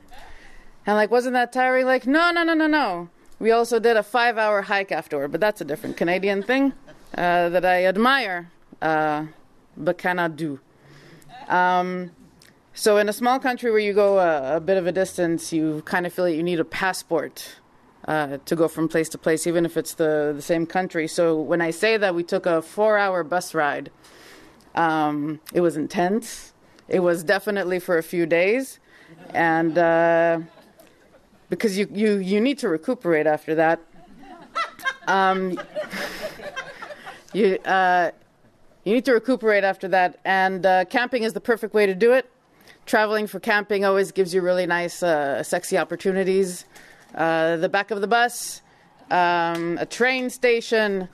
And 0.88 0.96
like, 0.96 1.10
wasn't 1.10 1.34
that 1.34 1.52
tiring? 1.52 1.86
Like, 1.86 2.06
no, 2.06 2.32
no, 2.32 2.44
no, 2.44 2.54
no, 2.54 2.68
no. 2.68 3.10
We 3.40 3.52
also 3.52 3.80
did 3.80 3.98
a 3.98 4.04
five-hour 4.04 4.62
hike 4.64 4.92
afterward, 4.92 5.32
but 5.32 5.42
that's 5.42 5.60
a 5.60 5.66
different 5.66 5.98
Canadian 5.98 6.44
thing 6.44 6.74
uh, 7.18 7.50
that 7.50 7.66
I 7.66 7.86
admire, 7.86 8.52
uh, 8.82 9.26
but 9.76 9.98
cannot 9.98 10.36
do. 10.36 10.60
Um, 11.48 12.12
so, 12.74 12.98
in 12.98 13.08
a 13.08 13.14
small 13.14 13.40
country 13.40 13.72
where 13.72 13.80
you 13.80 13.94
go 13.94 14.20
a, 14.20 14.58
a, 14.58 14.60
bit 14.60 14.78
of 14.78 14.86
a 14.86 14.92
distance, 14.92 15.54
you 15.54 15.82
kind 15.86 16.06
of 16.06 16.14
feel 16.14 16.26
that 16.26 16.36
you 16.36 16.44
need 16.44 16.60
a 16.60 16.66
passport 16.66 17.56
uh, 18.08 18.38
to 18.46 18.56
go 18.56 18.68
from 18.68 18.90
place 18.90 19.08
to 19.10 19.18
place, 19.18 19.48
even 19.48 19.66
if 19.66 19.78
it's 19.78 19.94
the, 19.94 20.34
the 20.36 20.42
same 20.42 20.66
country. 20.66 21.08
So, 21.08 21.40
when 21.40 21.62
I 21.62 21.72
say 21.72 21.98
that 21.98 22.14
we 22.14 22.24
took 22.24 22.46
a 22.46 22.62
four 22.62 22.98
hour 22.98 23.24
bus 23.24 23.54
ride, 23.54 23.92
um, 24.76 25.40
it 25.54 25.62
was 25.62 25.78
intense. 25.78 26.54
It 26.88 27.00
was 27.00 27.24
definitely 27.24 27.80
for 27.80 27.98
a 27.98 28.04
few 28.04 28.26
days. 28.26 28.80
And 29.34 29.78
uh, 29.78 30.40
because 31.50 31.78
you, 31.78 31.88
you, 31.92 32.18
you 32.18 32.42
need 32.42 32.60
to 32.60 32.70
recuperate 32.70 33.28
after 33.28 33.56
that. 33.56 33.80
Um, 35.08 35.60
you, 37.34 37.58
uh, 37.66 38.12
you 38.86 38.94
need 38.94 39.06
to 39.06 39.14
recuperate 39.14 39.64
after 39.64 39.88
that, 39.90 40.20
and 40.24 40.66
uh, 40.66 40.86
camping 40.86 41.24
is 41.24 41.34
the 41.34 41.42
perfect 41.42 41.74
way 41.74 41.88
to 41.88 41.96
do 41.96 42.14
it. 42.14 42.32
Traveling 42.86 43.26
for 43.26 43.40
camping 43.40 43.84
always 43.84 44.12
gives 44.12 44.34
you 44.34 44.42
really 44.42 44.68
nice, 44.68 45.02
uh, 45.02 45.42
sexy 45.42 45.76
opportunities. 45.76 46.66
Uh, 47.16 47.58
the 47.58 47.68
back 47.68 47.90
of 47.90 48.00
the 48.00 48.08
bus, 48.08 48.62
um, 49.10 49.80
a 49.80 49.88
train 49.88 50.30
station, 50.30 51.10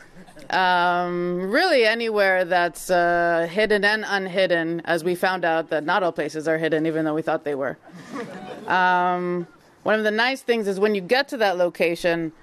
um, 0.49 1.49
really 1.49 1.85
anywhere 1.85 2.43
that's 2.43 2.89
uh, 2.89 3.47
hidden 3.49 3.85
and 3.85 4.03
unhidden, 4.05 4.81
as 4.83 5.05
we 5.05 5.15
found 5.15 5.45
out 5.45 5.69
that 5.69 5.85
not 5.85 6.03
all 6.03 6.11
places 6.11 6.49
are 6.49 6.57
hidden, 6.57 6.85
even 6.85 7.05
though 7.05 7.13
we 7.13 7.21
thought 7.21 7.45
they 7.45 7.55
were. 7.55 7.77
Um, 8.67 9.47
one 9.83 9.95
of 9.95 10.03
the 10.03 10.11
nice 10.11 10.41
things 10.41 10.67
is 10.67 10.77
when 10.77 10.93
you 10.93 11.01
get 11.01 11.29
to 11.29 11.37
that 11.37 11.57
location, 11.57 12.33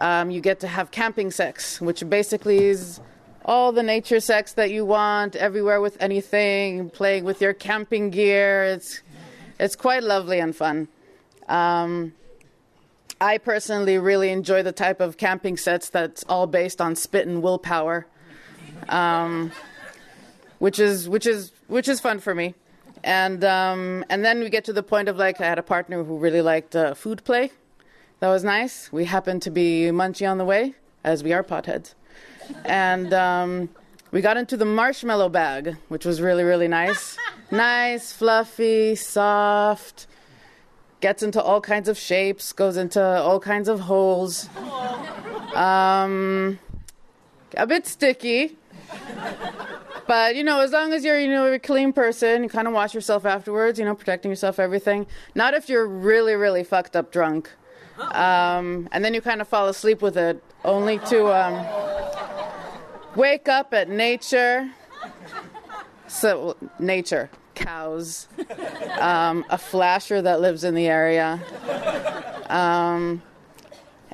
um, 0.00 0.32
you 0.32 0.40
get 0.40 0.58
to 0.60 0.66
have 0.66 0.90
camping 0.90 1.30
sex, 1.30 1.80
which 1.80 2.08
basically 2.08 2.64
is 2.64 3.00
all 3.44 3.72
the 3.72 3.82
nature 3.82 4.20
sex 4.20 4.52
that 4.54 4.70
you 4.70 4.84
want, 4.84 5.36
everywhere 5.36 5.80
with 5.80 5.96
anything, 6.00 6.90
playing 6.90 7.24
with 7.24 7.40
your 7.40 7.52
camping 7.52 8.10
gear. 8.10 8.64
It's 8.64 9.02
it's 9.58 9.76
quite 9.76 10.02
lovely 10.02 10.38
and 10.38 10.54
fun. 10.54 10.88
Um, 11.48 12.14
I 13.20 13.38
personally 13.38 13.98
really 13.98 14.30
enjoy 14.30 14.62
the 14.62 14.72
type 14.72 15.00
of 15.00 15.16
camping 15.16 15.56
sets 15.56 15.88
that's 15.88 16.24
all 16.28 16.46
based 16.46 16.80
on 16.80 16.96
spit 16.96 17.26
and 17.26 17.42
willpower, 17.42 18.06
um, 18.88 19.52
which 20.58 20.78
is 20.78 21.08
which 21.08 21.26
is 21.26 21.52
which 21.68 21.88
is 21.88 22.00
fun 22.00 22.18
for 22.18 22.34
me. 22.34 22.54
And 23.04 23.44
um, 23.44 24.04
and 24.08 24.24
then 24.24 24.40
we 24.40 24.50
get 24.50 24.64
to 24.66 24.72
the 24.72 24.82
point 24.82 25.08
of 25.08 25.16
like 25.16 25.40
I 25.40 25.46
had 25.46 25.58
a 25.58 25.62
partner 25.62 26.04
who 26.04 26.18
really 26.18 26.42
liked 26.42 26.76
uh, 26.76 26.94
food 26.94 27.24
play. 27.24 27.50
That 28.20 28.28
was 28.28 28.44
nice. 28.44 28.92
We 28.92 29.06
happened 29.06 29.42
to 29.42 29.50
be 29.50 29.90
munchy 29.92 30.30
on 30.30 30.38
the 30.38 30.44
way, 30.44 30.74
as 31.02 31.24
we 31.24 31.32
are 31.32 31.42
potheads 31.42 31.94
and 32.64 33.12
um, 33.12 33.68
we 34.10 34.20
got 34.20 34.36
into 34.36 34.56
the 34.56 34.64
marshmallow 34.64 35.28
bag, 35.28 35.76
which 35.88 36.04
was 36.04 36.20
really, 36.20 36.44
really 36.44 36.68
nice. 36.68 37.16
nice, 37.50 38.12
fluffy, 38.12 38.94
soft. 38.94 40.06
Gets 41.00 41.22
into 41.22 41.42
all 41.42 41.60
kinds 41.60 41.88
of 41.88 41.98
shapes, 41.98 42.52
goes 42.52 42.76
into 42.76 43.02
all 43.02 43.40
kinds 43.40 43.68
of 43.68 43.80
holes. 43.80 44.48
Um, 45.54 46.58
a 47.56 47.66
bit 47.66 47.86
sticky. 47.86 48.56
But 50.06 50.36
you 50.36 50.44
know, 50.44 50.60
as 50.60 50.72
long 50.72 50.92
as 50.92 51.04
you're 51.04 51.18
you 51.18 51.28
know 51.28 51.52
a 51.52 51.58
clean 51.58 51.92
person, 51.92 52.42
you 52.42 52.48
kind 52.48 52.68
of 52.68 52.74
wash 52.74 52.94
yourself 52.94 53.24
afterwards. 53.24 53.78
You 53.78 53.84
know, 53.84 53.94
protecting 53.94 54.30
yourself, 54.30 54.58
everything. 54.58 55.06
Not 55.34 55.54
if 55.54 55.68
you're 55.68 55.86
really 55.86 56.34
really 56.34 56.64
fucked 56.64 56.96
up 56.96 57.12
drunk, 57.12 57.50
um, 57.98 58.88
and 58.92 59.04
then 59.04 59.14
you 59.14 59.20
kind 59.20 59.40
of 59.40 59.48
fall 59.48 59.68
asleep 59.68 60.02
with 60.02 60.16
it, 60.16 60.42
only 60.64 60.98
to 60.98 61.26
um, 61.28 61.66
wake 63.16 63.48
up 63.48 63.72
at 63.74 63.88
nature. 63.88 64.70
So 66.08 66.56
nature, 66.78 67.30
cows, 67.54 68.28
um, 69.00 69.44
a 69.48 69.56
flasher 69.56 70.20
that 70.22 70.40
lives 70.40 70.64
in 70.64 70.74
the 70.74 70.86
area. 70.86 71.40
Um, 72.50 73.22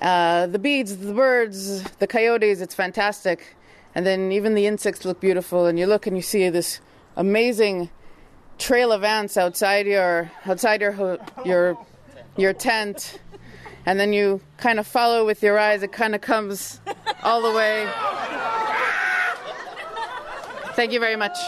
uh, 0.00 0.46
the 0.46 0.58
bees, 0.60 0.96
the 0.96 1.12
birds, 1.12 1.82
the 1.98 2.06
coyotes, 2.06 2.60
it's 2.60 2.74
fantastic. 2.74 3.56
And 3.94 4.06
then 4.06 4.30
even 4.30 4.54
the 4.54 4.66
insects 4.66 5.04
look 5.04 5.18
beautiful, 5.18 5.66
and 5.66 5.76
you 5.78 5.86
look 5.86 6.06
and 6.06 6.16
you 6.16 6.22
see 6.22 6.48
this 6.50 6.80
amazing 7.16 7.90
trail 8.58 8.92
of 8.92 9.02
ants 9.02 9.36
outside 9.36 9.86
your 9.86 10.30
outside 10.46 10.80
your 10.80 11.18
your 11.44 11.78
your 12.36 12.52
tent, 12.52 13.18
and 13.88 13.98
then 13.98 14.12
you 14.12 14.38
kind 14.58 14.78
of 14.78 14.86
follow 14.86 15.24
with 15.24 15.42
your 15.42 15.58
eyes. 15.58 15.82
It 15.82 15.92
kind 15.92 16.14
of 16.14 16.20
comes 16.20 16.78
all 17.22 17.40
the 17.40 17.50
way. 17.50 17.90
Thank 20.74 20.92
you 20.92 21.00
very 21.00 21.16
much. 21.16 21.38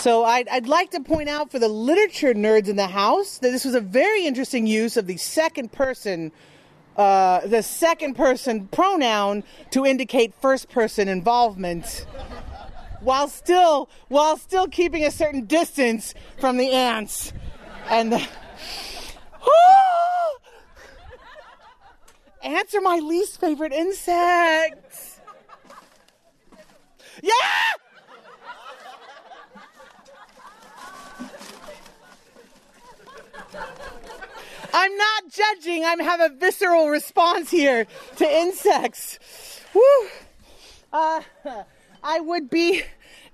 So 0.00 0.24
I'd, 0.24 0.48
I'd 0.48 0.68
like 0.68 0.92
to 0.92 1.00
point 1.00 1.28
out 1.28 1.50
for 1.50 1.58
the 1.58 1.66
literature 1.66 2.32
nerds 2.32 2.68
in 2.68 2.76
the 2.76 2.86
house 2.86 3.38
that 3.38 3.50
this 3.50 3.64
was 3.64 3.74
a 3.74 3.80
very 3.80 4.26
interesting 4.26 4.64
use 4.64 4.96
of 4.96 5.08
the 5.08 5.16
second 5.16 5.72
person, 5.72 6.30
uh, 6.96 7.44
the 7.44 7.64
second 7.64 8.14
person 8.14 8.68
pronoun 8.68 9.42
to 9.72 9.84
indicate 9.84 10.34
first 10.40 10.68
person 10.68 11.08
involvement, 11.08 12.06
while 13.00 13.26
still 13.26 13.90
while 14.06 14.36
still 14.36 14.68
keeping 14.68 15.04
a 15.04 15.10
certain 15.10 15.46
distance 15.46 16.14
from 16.38 16.58
the 16.58 16.70
ants 16.70 17.32
and 17.90 18.12
the. 18.12 18.24
Ants 22.40 22.72
are 22.72 22.80
my 22.80 22.98
least 22.98 23.40
favorite 23.40 23.72
insects. 23.72 25.20
Yeah! 27.20 27.32
I'm 34.72 34.96
not 34.96 35.28
judging. 35.30 35.84
I 35.84 35.96
have 36.02 36.20
a 36.20 36.28
visceral 36.34 36.88
response 36.88 37.50
here 37.50 37.86
to 38.16 38.30
insects. 38.30 39.18
Woo. 39.74 40.08
Uh, 40.92 41.20
I 42.02 42.20
would 42.20 42.48
be, 42.48 42.82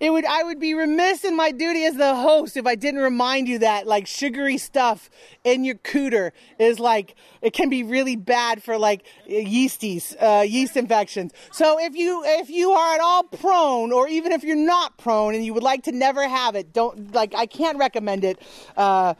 it 0.01 0.11
would, 0.11 0.25
I 0.25 0.43
would 0.43 0.59
be 0.59 0.75
remiss 0.75 1.23
in 1.23 1.37
my 1.37 1.51
duty 1.51 1.85
as 1.85 1.95
the 1.95 2.15
host 2.15 2.57
if 2.57 2.67
I 2.67 2.75
didn't 2.75 3.01
remind 3.01 3.47
you 3.47 3.59
that 3.61 3.87
like 3.87 4.07
sugary 4.07 4.59
stuff 4.59 5.11
in 5.45 5.65
your 5.65 5.77
cooter 5.77 6.33
is 6.59 6.81
like, 6.81 7.15
it 7.43 7.53
can 7.53 7.69
be 7.69 7.83
really 7.83 8.17
bad 8.17 8.63
for 8.63 8.79
like 8.79 9.07
yeasties, 9.29 10.17
uh, 10.21 10.43
yeast 10.43 10.77
infections. 10.77 11.33
So 11.53 11.79
if 11.79 11.95
you, 11.95 12.23
if 12.25 12.51
you 12.51 12.73
are 12.73 12.95
at 12.95 13.01
all 13.01 13.25
prone, 13.25 13.93
or 13.93 14.09
even 14.09 14.33
if 14.33 14.43
you're 14.43 14.57
not 14.57 14.99
prone 14.99 15.35
and 15.35 15.45
you 15.45 15.55
would 15.55 15.63
like 15.63 15.85
to 15.85 15.93
never 15.93 16.27
have 16.27 16.57
it, 16.57 16.73
don't, 16.73 17.15
like, 17.15 17.35
I 17.35 17.47
can't 17.47 17.79
recommend 17.79 18.25
it. 18.25 18.41
Uh, 18.77 19.15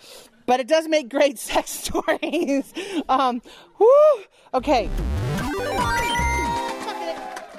but 0.47 0.61
it 0.61 0.69
does 0.69 0.89
make 0.89 1.09
great 1.09 1.39
sex 1.51 1.71
stories. 1.71 2.73
um, 3.09 3.43
whoo, 3.79 4.25
okay. 4.55 4.89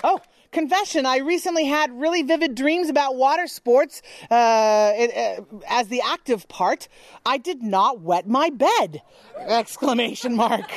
Oh, 0.04 0.22
confession. 0.51 1.06
I 1.06 1.18
recently 1.18 1.65
had 1.65 1.92
really 1.92 2.22
vivid 2.22 2.56
dreams 2.56 2.89
about 2.89 3.15
water 3.15 3.48
sports 3.48 4.01
uh, 4.30 4.92
it, 4.96 5.39
uh, 5.39 5.58
as 5.70 5.88
the 5.88 6.01
active 6.01 6.48
part. 6.48 6.88
I 7.25 7.38
did 7.38 7.63
not 7.63 8.02
wet 8.02 8.28
my 8.28 8.50
bed! 8.50 9.02
Exclamation 9.39 10.36
mark. 10.36 10.69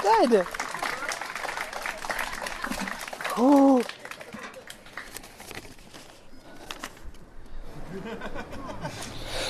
Good. 0.00 0.46
Ooh. 3.38 3.82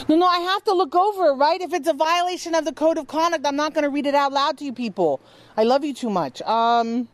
No, 0.06 0.16
no, 0.16 0.26
I 0.26 0.38
have 0.40 0.62
to 0.64 0.74
look 0.74 0.94
over 0.94 1.32
right? 1.34 1.60
If 1.60 1.72
it's 1.72 1.88
a 1.88 1.94
violation 1.94 2.54
of 2.54 2.64
the 2.64 2.72
code 2.72 2.98
of 2.98 3.06
conduct, 3.06 3.46
I'm 3.46 3.56
not 3.56 3.72
going 3.72 3.84
to 3.84 3.90
read 3.90 4.06
it 4.06 4.14
out 4.14 4.32
loud 4.32 4.58
to 4.58 4.64
you 4.64 4.72
people. 4.72 5.20
I 5.56 5.64
love 5.64 5.84
you 5.84 5.94
too 5.94 6.10
much. 6.10 6.42
Um, 6.42 7.08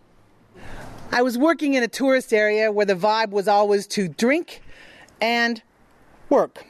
I 1.13 1.23
was 1.23 1.39
working 1.39 1.75
in 1.75 1.83
a 1.83 1.89
tourist 1.89 2.33
area 2.33 2.73
where 2.73 2.87
the 2.87 2.95
vibe 2.95 3.31
was 3.31 3.47
always 3.47 3.87
to 3.89 4.09
drink 4.09 4.63
and 5.21 5.63
work. 6.29 6.65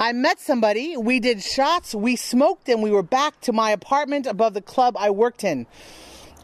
I 0.00 0.12
met 0.12 0.40
somebody, 0.40 0.96
we 0.96 1.20
did 1.20 1.42
shots, 1.42 1.94
we 1.94 2.16
smoked, 2.16 2.68
and 2.68 2.82
we 2.82 2.90
were 2.90 3.02
back 3.02 3.40
to 3.42 3.52
my 3.52 3.70
apartment 3.70 4.26
above 4.26 4.54
the 4.54 4.62
club 4.62 4.96
I 4.98 5.10
worked 5.10 5.44
in. 5.44 5.66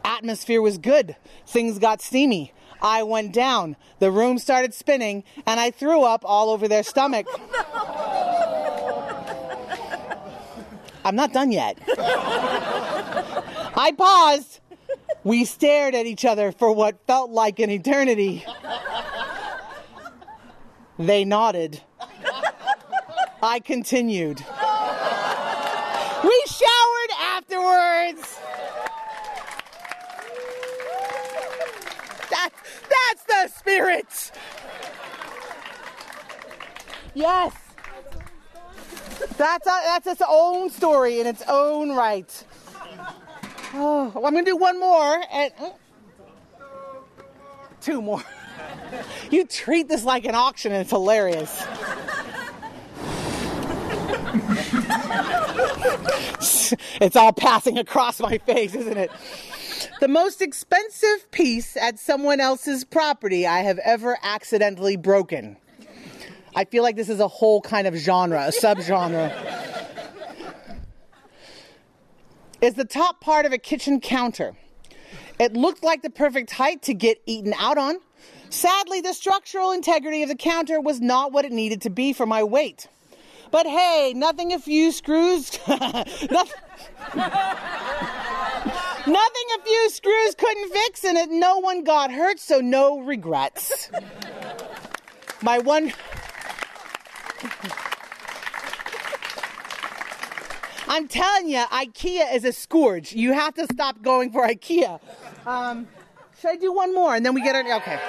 Atmosphere 0.05 0.61
was 0.61 0.77
good, 0.77 1.15
things 1.45 1.79
got 1.79 2.01
steamy. 2.01 2.53
I 2.81 3.03
went 3.03 3.31
down, 3.31 3.77
the 3.99 4.11
room 4.11 4.37
started 4.37 4.73
spinning, 4.73 5.23
and 5.45 5.59
I 5.59 5.71
threw 5.71 6.03
up 6.03 6.23
all 6.25 6.49
over 6.49 6.67
their 6.67 6.83
stomach. 6.83 7.27
I'm 11.05 11.15
not 11.15 11.33
done 11.33 11.51
yet. 11.51 11.77
I 13.75 13.93
paused. 13.97 14.59
We 15.23 15.45
stared 15.45 15.95
at 15.95 16.05
each 16.05 16.25
other 16.25 16.51
for 16.51 16.73
what 16.73 17.05
felt 17.07 17.31
like 17.31 17.59
an 17.59 17.69
eternity. 17.69 18.45
They 20.99 21.25
nodded. 21.25 21.81
I 23.41 23.59
continued. 23.59 24.39
We 26.23 26.43
showered 26.47 27.11
afterwards. 27.21 28.39
That, 32.29 32.49
that's 32.89 33.23
the 33.25 33.47
spirit. 33.57 34.31
Yes. 37.13 37.62
That's 39.37 39.67
a, 39.67 39.79
that's 39.85 40.07
its 40.07 40.21
own 40.27 40.69
story 40.69 41.19
in 41.19 41.27
its 41.27 41.43
own 41.47 41.95
right. 41.95 42.45
Oh, 43.73 44.11
well, 44.13 44.27
I'm 44.27 44.33
gonna 44.33 44.45
do 44.45 44.57
one 44.57 44.79
more 44.79 45.23
and 45.31 45.51
two 47.81 48.01
more. 48.01 48.23
You 49.31 49.47
treat 49.47 49.87
this 49.87 50.03
like 50.03 50.25
an 50.25 50.35
auction 50.35 50.71
and 50.71 50.81
it's 50.81 50.91
hilarious. 50.91 51.63
it's 57.01 57.15
all 57.15 57.33
passing 57.33 57.79
across 57.79 58.19
my 58.19 58.37
face, 58.37 58.75
isn't 58.75 58.97
it? 58.97 59.09
The 59.99 60.07
most 60.07 60.41
expensive 60.41 61.31
piece 61.31 61.75
at 61.75 61.97
someone 61.97 62.39
else's 62.39 62.85
property 62.85 63.47
I 63.47 63.61
have 63.61 63.79
ever 63.79 64.17
accidentally 64.21 64.95
broken. 64.95 65.57
I 66.55 66.65
feel 66.65 66.83
like 66.83 66.95
this 66.95 67.09
is 67.09 67.19
a 67.19 67.27
whole 67.27 67.61
kind 67.61 67.87
of 67.87 67.95
genre, 67.95 68.45
a 68.45 68.51
subgenre. 68.51 69.31
is 72.61 72.75
the 72.75 72.85
top 72.85 73.21
part 73.21 73.45
of 73.45 73.53
a 73.53 73.57
kitchen 73.57 73.99
counter. 73.99 74.55
It 75.39 75.53
looked 75.53 75.83
like 75.83 76.03
the 76.03 76.09
perfect 76.09 76.51
height 76.51 76.83
to 76.83 76.93
get 76.93 77.21
eaten 77.25 77.53
out 77.57 77.77
on. 77.77 77.97
Sadly, 78.49 79.01
the 79.01 79.13
structural 79.13 79.71
integrity 79.71 80.21
of 80.21 80.29
the 80.29 80.35
counter 80.35 80.79
was 80.79 81.01
not 81.01 81.31
what 81.31 81.43
it 81.43 81.51
needed 81.51 81.81
to 81.81 81.89
be 81.89 82.13
for 82.13 82.27
my 82.27 82.43
weight. 82.43 82.87
But 83.49 83.65
hey, 83.65 84.13
nothing 84.15 84.53
a 84.53 84.59
few 84.59 84.91
screws. 84.91 85.59
nothing, 85.67 86.29
nothing 89.07 89.47
a 89.57 89.63
few 89.63 89.89
screws 89.89 90.35
couldn't 90.35 90.71
fix, 90.71 91.03
and 91.03 91.17
it, 91.17 91.29
no 91.29 91.57
one 91.57 91.83
got 91.83 92.11
hurt, 92.11 92.39
so 92.39 92.59
no 92.61 92.99
regrets. 92.99 93.89
My 95.41 95.59
one. 95.59 95.91
I'm 100.87 101.07
telling 101.07 101.49
you, 101.49 101.57
IKEA 101.57 102.35
is 102.35 102.45
a 102.45 102.53
scourge. 102.53 103.13
You 103.13 103.33
have 103.33 103.55
to 103.55 103.65
stop 103.71 104.01
going 104.01 104.31
for 104.31 104.47
IKEA. 104.47 104.99
Um, 105.45 105.87
should 106.39 106.51
I 106.51 106.55
do 106.55 106.71
one 106.71 106.93
more 106.93 107.15
and 107.15 107.25
then 107.25 107.33
we 107.33 107.41
get 107.41 107.55
it? 107.55 107.65
Okay. 107.65 107.99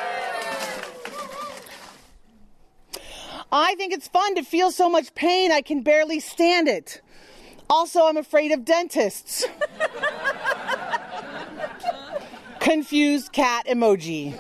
I 3.50 3.74
think 3.76 3.92
it's 3.92 4.08
fun 4.08 4.34
to 4.34 4.42
feel 4.42 4.70
so 4.70 4.90
much 4.90 5.14
pain 5.14 5.52
I 5.52 5.62
can 5.62 5.82
barely 5.82 6.20
stand 6.20 6.68
it. 6.68 7.00
Also, 7.70 8.06
I'm 8.06 8.16
afraid 8.16 8.52
of 8.52 8.64
dentists. 8.64 9.46
Confused 12.60 13.32
cat 13.32 13.66
emoji. 13.66 14.34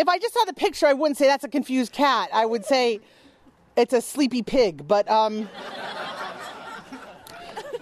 If 0.00 0.08
I 0.08 0.18
just 0.18 0.32
saw 0.32 0.46
the 0.46 0.54
picture, 0.54 0.86
I 0.86 0.94
wouldn't 0.94 1.18
say 1.18 1.26
that's 1.26 1.44
a 1.44 1.48
confused 1.48 1.92
cat. 1.92 2.30
I 2.32 2.46
would 2.46 2.64
say 2.64 3.00
it's 3.76 3.92
a 3.92 4.00
sleepy 4.00 4.40
pig. 4.40 4.88
But 4.88 5.06
um, 5.10 5.46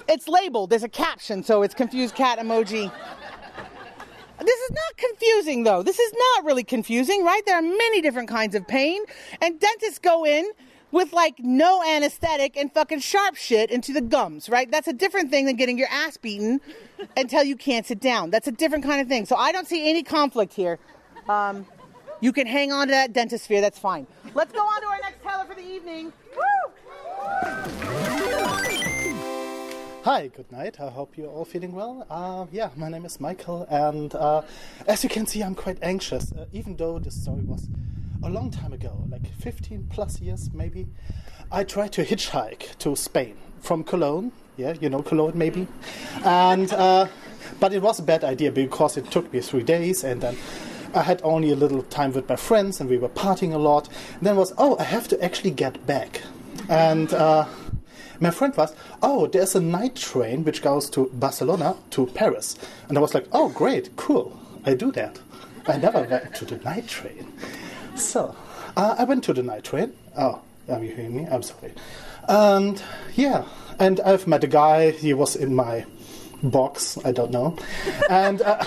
it's 0.09 0.27
labeled. 0.27 0.71
There's 0.71 0.83
a 0.83 0.89
caption, 0.89 1.45
so 1.45 1.63
it's 1.63 1.75
confused 1.75 2.17
cat 2.17 2.41
emoji. 2.41 2.91
This 4.41 4.61
is 4.61 4.71
not 4.73 4.97
confusing, 4.97 5.63
though. 5.63 5.85
This 5.85 6.01
is 6.01 6.13
not 6.13 6.45
really 6.45 6.65
confusing, 6.65 7.25
right? 7.25 7.41
There 7.47 7.57
are 7.57 7.63
many 7.63 8.01
different 8.01 8.29
kinds 8.29 8.57
of 8.57 8.67
pain, 8.67 9.01
and 9.41 9.61
dentists 9.61 10.01
go 10.01 10.27
in 10.27 10.51
with 10.91 11.13
like 11.13 11.37
no 11.39 11.85
anesthetic 11.85 12.57
and 12.57 12.73
fucking 12.75 12.99
sharp 12.99 13.37
shit 13.37 13.71
into 13.71 13.93
the 13.93 14.01
gums, 14.01 14.49
right? 14.49 14.69
That's 14.69 14.89
a 14.89 14.93
different 14.93 15.31
thing 15.31 15.47
than 15.47 15.55
getting 15.55 15.79
your 15.79 15.89
ass 15.89 16.17
beaten 16.17 16.61
until 17.17 17.45
you 17.45 17.55
can't 17.55 17.87
sit 17.87 18.01
down. 18.01 18.31
That's 18.31 18.49
a 18.49 18.53
different 18.53 18.83
kind 18.83 19.01
of 19.01 19.07
thing. 19.07 19.25
So 19.25 19.37
I 19.37 19.53
don't 19.53 19.69
see 19.69 19.89
any 19.89 20.03
conflict 20.03 20.55
here. 20.55 20.81
Um, 21.29 21.67
you 22.21 22.33
can 22.33 22.47
hang 22.47 22.73
on 22.73 22.89
to 22.89 22.91
that 22.93 23.13
dentist 23.13 23.45
sphere, 23.45 23.61
that's 23.61 23.79
fine. 23.79 24.07
Let's 24.35 24.53
go 24.53 24.61
on 24.61 24.81
to 24.81 24.87
our 24.89 24.99
next 25.01 25.23
teller 25.23 25.45
for 25.45 25.55
the 25.55 25.67
evening. 25.67 26.13
Hi, 30.05 30.29
good 30.29 30.51
night. 30.51 30.81
I 30.81 30.89
hope 30.89 31.19
you're 31.19 31.29
all 31.29 31.45
feeling 31.45 31.73
well. 31.73 32.07
Uh, 32.09 32.47
yeah, 32.51 32.71
my 32.77 32.89
name 32.89 33.05
is 33.05 33.21
Michael, 33.21 33.67
and 33.69 34.15
uh, 34.15 34.43
as 34.87 35.05
you 35.05 35.11
can 35.11 35.27
see, 35.27 35.43
I'm 35.43 35.55
quite 35.55 35.79
anxious, 35.83 36.33
uh, 36.33 36.47
even 36.53 36.77
though 36.77 36.99
this 36.99 37.21
story 37.21 37.43
was 37.43 37.69
a 38.23 38.31
long 38.31 38.51
time 38.51 38.73
ago, 38.73 39.05
like 39.11 39.27
15 39.35 39.89
plus 39.91 40.21
years 40.21 40.51
maybe. 40.53 40.87
I 41.53 41.65
tried 41.65 41.93
to 41.93 42.05
hitchhike 42.05 42.77
to 42.79 42.97
Spain 42.97 43.37
from 43.61 43.85
Cologne. 43.85 44.33
Yeah, 44.57 44.75
you 44.81 44.89
know 44.89 45.03
Cologne 45.03 45.37
maybe. 45.37 45.67
And 46.25 46.73
uh, 46.73 47.07
but 47.61 47.73
it 47.73 47.83
was 47.83 47.99
a 47.99 48.03
bad 48.03 48.25
idea 48.25 48.51
because 48.51 48.97
it 48.97 49.11
took 49.11 49.33
me 49.33 49.41
three 49.41 49.63
days, 49.63 50.05
and 50.05 50.21
then 50.21 50.37
I 50.95 51.03
had 51.03 51.21
only 51.25 51.51
a 51.51 51.57
little 51.57 51.83
time 51.85 52.13
with 52.13 52.29
my 52.29 52.37
friends, 52.37 52.81
and 52.81 52.89
we 52.89 52.99
were 52.99 53.09
partying 53.09 53.53
a 53.53 53.59
lot. 53.59 53.89
And 54.15 54.27
then 54.27 54.37
was 54.37 54.53
oh, 54.59 54.77
I 54.79 54.85
have 54.85 55.09
to 55.09 55.25
actually 55.25 55.53
get 55.53 55.87
back, 55.87 56.23
and. 56.69 57.13
Uh, 57.13 57.47
my 58.21 58.31
friend 58.31 58.53
was, 58.57 58.75
oh, 59.01 59.27
there's 59.29 59.55
a 59.55 59.61
night 59.61 59.95
train 59.95 60.45
which 60.45 60.61
goes 60.63 60.91
to 60.91 61.09
Barcelona 61.15 61.77
to 61.91 62.07
Paris. 62.07 62.59
And 62.89 62.99
I 62.99 63.01
was 63.01 63.15
like, 63.15 63.27
oh, 63.33 63.49
great, 63.51 63.95
cool, 63.97 64.39
I 64.65 64.75
do 64.75 64.91
that. 64.93 65.21
I 65.67 65.77
never 65.77 66.03
went 66.03 66.35
to 66.35 66.45
the 66.45 66.57
night 66.65 66.89
train. 66.89 67.33
So, 67.95 68.35
uh, 68.77 68.97
I 68.99 69.05
went 69.05 69.25
to 69.25 69.33
the 69.33 69.43
night 69.43 69.65
train. 69.65 69.93
Oh, 70.17 70.41
are 70.69 70.83
you 70.83 70.95
hearing 70.95 71.17
me? 71.17 71.27
I'm 71.31 71.43
sorry. 71.43 71.73
And 72.29 72.83
yeah, 73.15 73.45
and 73.79 74.01
I've 74.01 74.27
met 74.27 74.45
a 74.45 74.49
guy, 74.49 74.91
he 74.91 75.15
was 75.15 75.37
in 75.37 75.55
my 75.55 75.87
box, 76.43 76.99
I 77.05 77.13
don't 77.13 77.31
know. 77.31 77.57
And. 78.11 78.43
Uh, 78.43 78.65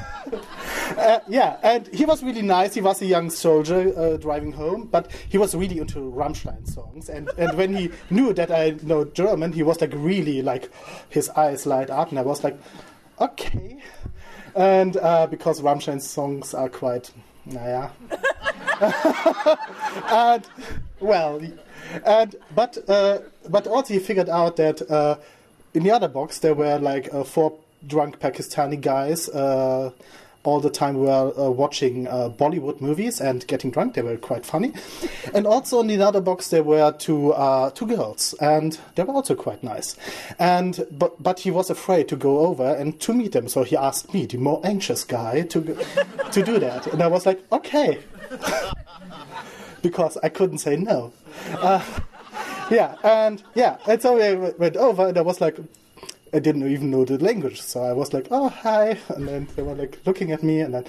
Uh, 0.96 1.20
yeah, 1.28 1.56
and 1.62 1.86
he 1.88 2.04
was 2.04 2.22
really 2.22 2.42
nice. 2.42 2.74
He 2.74 2.80
was 2.80 3.00
a 3.02 3.06
young 3.06 3.30
soldier 3.30 3.92
uh, 3.96 4.16
driving 4.16 4.52
home, 4.52 4.88
but 4.90 5.10
he 5.28 5.38
was 5.38 5.54
really 5.54 5.78
into 5.78 5.98
Rammstein 5.98 6.66
songs. 6.68 7.08
And, 7.08 7.30
and 7.38 7.56
when 7.56 7.74
he 7.74 7.90
knew 8.10 8.32
that 8.34 8.50
I 8.50 8.76
know 8.82 9.04
German, 9.04 9.52
he 9.52 9.62
was 9.62 9.80
like 9.80 9.92
really 9.94 10.42
like 10.42 10.70
his 11.08 11.28
eyes 11.30 11.66
light 11.66 11.90
up, 11.90 12.10
and 12.10 12.18
I 12.18 12.22
was 12.22 12.44
like, 12.44 12.58
okay. 13.20 13.78
And 14.54 14.96
uh, 14.96 15.26
because 15.26 15.60
Rammstein 15.60 16.02
songs 16.02 16.54
are 16.54 16.68
quite, 16.68 17.10
naja. 17.48 17.90
and 20.10 20.48
well, 20.98 21.40
and 22.04 22.36
but 22.54 22.78
uh, 22.88 23.18
but 23.48 23.66
also 23.66 23.94
he 23.94 24.00
figured 24.00 24.28
out 24.28 24.56
that 24.56 24.82
uh, 24.90 25.16
in 25.74 25.82
the 25.82 25.90
other 25.90 26.08
box 26.08 26.38
there 26.38 26.54
were 26.54 26.78
like 26.78 27.12
uh, 27.12 27.24
four 27.24 27.58
drunk 27.86 28.18
Pakistani 28.18 28.80
guys 28.80 29.28
uh, 29.28 29.90
all 30.42 30.60
the 30.60 30.70
time 30.70 30.96
we 30.98 31.06
were 31.06 31.32
uh, 31.38 31.50
watching 31.50 32.06
uh, 32.08 32.30
Bollywood 32.30 32.80
movies 32.80 33.20
and 33.20 33.46
getting 33.46 33.70
drunk. 33.70 33.94
They 33.94 34.02
were 34.02 34.16
quite 34.16 34.46
funny. 34.46 34.72
and 35.34 35.46
also 35.46 35.80
in 35.80 35.88
the 35.88 36.00
other 36.06 36.20
box 36.20 36.48
there 36.48 36.62
were 36.62 36.92
two 36.92 37.32
uh, 37.32 37.70
two 37.70 37.86
girls, 37.86 38.34
and 38.40 38.78
they 38.94 39.02
were 39.02 39.14
also 39.14 39.34
quite 39.34 39.62
nice. 39.62 39.96
And 40.38 40.86
but 40.90 41.22
but 41.22 41.40
he 41.40 41.50
was 41.50 41.70
afraid 41.70 42.08
to 42.08 42.16
go 42.16 42.40
over 42.40 42.74
and 42.74 42.98
to 43.00 43.12
meet 43.12 43.32
them, 43.32 43.48
so 43.48 43.62
he 43.64 43.76
asked 43.76 44.14
me, 44.14 44.26
the 44.26 44.38
more 44.38 44.60
anxious 44.64 45.04
guy, 45.04 45.42
to 45.42 45.60
go- 45.60 45.84
to 46.32 46.42
do 46.42 46.58
that. 46.58 46.86
And 46.86 47.02
I 47.02 47.06
was 47.06 47.26
like, 47.26 47.44
okay, 47.52 47.98
because 49.82 50.16
I 50.22 50.28
couldn't 50.28 50.58
say 50.58 50.76
no. 50.76 51.12
Uh, 51.52 51.84
yeah, 52.70 52.96
and 53.02 53.42
yeah, 53.54 53.76
and 53.86 54.00
so 54.00 54.14
we 54.14 54.50
went 54.58 54.76
over, 54.76 55.08
and 55.08 55.18
I 55.18 55.22
was 55.22 55.40
like, 55.40 55.58
I 56.32 56.38
didn't 56.38 56.70
even 56.70 56.90
know 56.90 57.04
the 57.04 57.18
language, 57.18 57.60
so 57.60 57.82
I 57.82 57.92
was 57.92 58.12
like, 58.12 58.28
"Oh, 58.30 58.48
hi," 58.48 58.98
and 59.08 59.26
then 59.26 59.48
they 59.56 59.62
were 59.62 59.74
like 59.74 59.98
looking 60.06 60.32
at 60.32 60.42
me, 60.42 60.60
and 60.60 60.74
then 60.74 60.84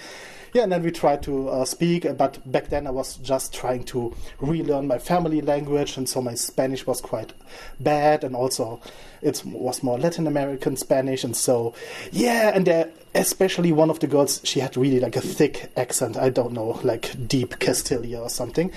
yeah, 0.53 0.63
and 0.63 0.71
then 0.71 0.83
we 0.83 0.91
tried 0.91 1.23
to 1.23 1.49
uh, 1.49 1.65
speak. 1.65 2.05
But 2.17 2.39
back 2.51 2.69
then, 2.69 2.85
I 2.85 2.91
was 2.91 3.17
just 3.17 3.53
trying 3.53 3.83
to 3.85 4.13
relearn 4.39 4.87
my 4.87 4.99
family 4.99 5.41
language, 5.41 5.97
and 5.97 6.07
so 6.07 6.21
my 6.21 6.35
Spanish 6.35 6.85
was 6.85 7.01
quite 7.01 7.33
bad, 7.79 8.23
and 8.23 8.35
also 8.35 8.81
it 9.21 9.41
was 9.45 9.81
more 9.81 9.97
Latin 9.97 10.27
American 10.27 10.75
Spanish, 10.75 11.23
and 11.23 11.35
so 11.35 11.73
yeah, 12.11 12.51
and 12.53 12.67
uh, 12.67 12.85
especially 13.15 13.71
one 13.71 13.89
of 13.89 13.99
the 13.99 14.07
girls, 14.07 14.41
she 14.43 14.59
had 14.59 14.75
really 14.77 14.99
like 14.99 15.15
a 15.15 15.21
thick 15.21 15.71
accent. 15.77 16.17
I 16.17 16.29
don't 16.29 16.53
know, 16.53 16.79
like 16.83 17.27
deep 17.27 17.59
Castilla 17.59 18.21
or 18.21 18.29
something, 18.29 18.71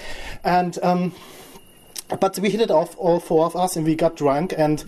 and. 0.44 0.78
Um, 0.82 1.12
but 2.20 2.38
we 2.38 2.50
hit 2.50 2.60
it 2.60 2.70
off, 2.70 2.94
all 2.98 3.18
four 3.20 3.46
of 3.46 3.56
us, 3.56 3.76
and 3.76 3.84
we 3.86 3.94
got 3.94 4.16
drunk. 4.16 4.52
And 4.56 4.84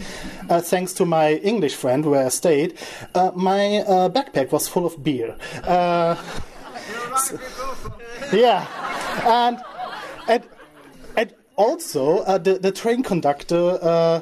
uh, 0.50 0.60
thanks 0.60 0.92
to 0.94 1.04
my 1.06 1.34
English 1.36 1.74
friend 1.74 2.04
where 2.04 2.26
I 2.26 2.28
stayed, 2.28 2.78
uh, 3.14 3.32
my 3.34 3.78
uh, 3.78 4.08
backpack 4.08 4.52
was 4.52 4.68
full 4.68 4.84
of 4.86 5.02
beer. 5.02 5.34
Uh, 5.64 6.16
s- 7.14 7.34
yeah, 8.32 8.66
and 9.24 9.58
and 10.28 10.42
and 11.16 11.34
also 11.56 12.18
uh, 12.18 12.38
the 12.38 12.58
the 12.58 12.70
train 12.72 13.02
conductor. 13.02 13.78
Uh, 13.82 14.20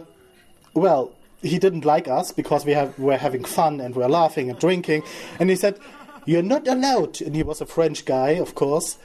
well, 0.75 1.13
he 1.43 1.59
didn't 1.59 1.85
like 1.85 2.09
us 2.09 2.33
because 2.33 2.65
we 2.65 2.73
have 2.73 2.99
were 2.99 3.17
having 3.17 3.45
fun 3.45 3.81
and 3.81 3.95
we're 3.97 4.09
laughing 4.09 4.51
and 4.51 4.59
drinking, 4.59 5.03
and 5.41 5.51
he 5.51 5.57
said, 5.57 5.79
"You're 6.27 6.43
not 6.43 6.67
allowed." 6.69 7.21
And 7.21 7.35
he 7.37 7.43
was 7.43 7.61
a 7.61 7.67
French 7.67 8.05
guy, 8.05 8.31
of 8.41 8.55
course. 8.55 8.99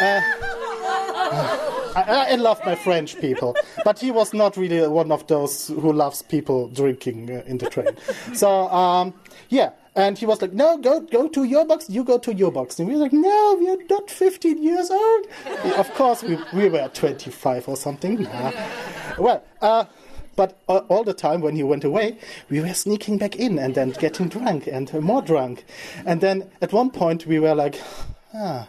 I, 1.96 2.32
I 2.32 2.34
love 2.36 2.60
my 2.64 2.74
French 2.74 3.18
people, 3.20 3.56
but 3.84 3.98
he 3.98 4.10
was 4.10 4.34
not 4.34 4.56
really 4.56 4.86
one 4.88 5.12
of 5.12 5.26
those 5.26 5.68
who 5.68 5.92
loves 5.92 6.22
people 6.22 6.68
drinking 6.68 7.30
uh, 7.30 7.42
in 7.46 7.58
the 7.58 7.70
train. 7.70 7.96
So 8.34 8.68
um, 8.68 9.14
yeah, 9.48 9.70
and 9.94 10.18
he 10.18 10.26
was 10.26 10.42
like, 10.42 10.52
"No, 10.52 10.76
go 10.76 11.00
go 11.00 11.28
to 11.28 11.44
your 11.44 11.64
box. 11.64 11.88
You 11.88 12.04
go 12.04 12.18
to 12.18 12.34
your 12.34 12.50
box." 12.50 12.78
And 12.78 12.88
we 12.88 12.94
were 12.94 13.02
like, 13.02 13.12
"No, 13.12 13.56
we 13.58 13.70
are 13.70 13.78
not 13.88 14.10
15 14.10 14.62
years 14.62 14.90
old." 14.90 15.26
of 15.76 15.92
course, 15.94 16.22
we 16.22 16.38
we 16.52 16.68
were 16.68 16.88
25 16.88 17.68
or 17.68 17.76
something. 17.76 18.22
Nah. 18.22 18.52
Well. 19.18 19.44
Uh, 19.60 19.84
but 20.36 20.58
uh, 20.68 20.78
all 20.88 21.04
the 21.04 21.14
time 21.14 21.40
when 21.42 21.54
he 21.54 21.62
went 21.62 21.84
away, 21.84 22.18
we 22.50 22.60
were 22.60 22.74
sneaking 22.74 23.18
back 23.18 23.36
in 23.36 23.56
and 23.56 23.76
then 23.76 23.90
getting 23.90 24.28
drunk 24.28 24.66
and 24.66 24.92
more 24.94 25.22
drunk. 25.22 25.64
And 26.04 26.20
then 26.20 26.50
at 26.60 26.72
one 26.72 26.90
point 26.90 27.24
we 27.24 27.38
were 27.38 27.54
like, 27.54 27.80
ah, 28.34 28.66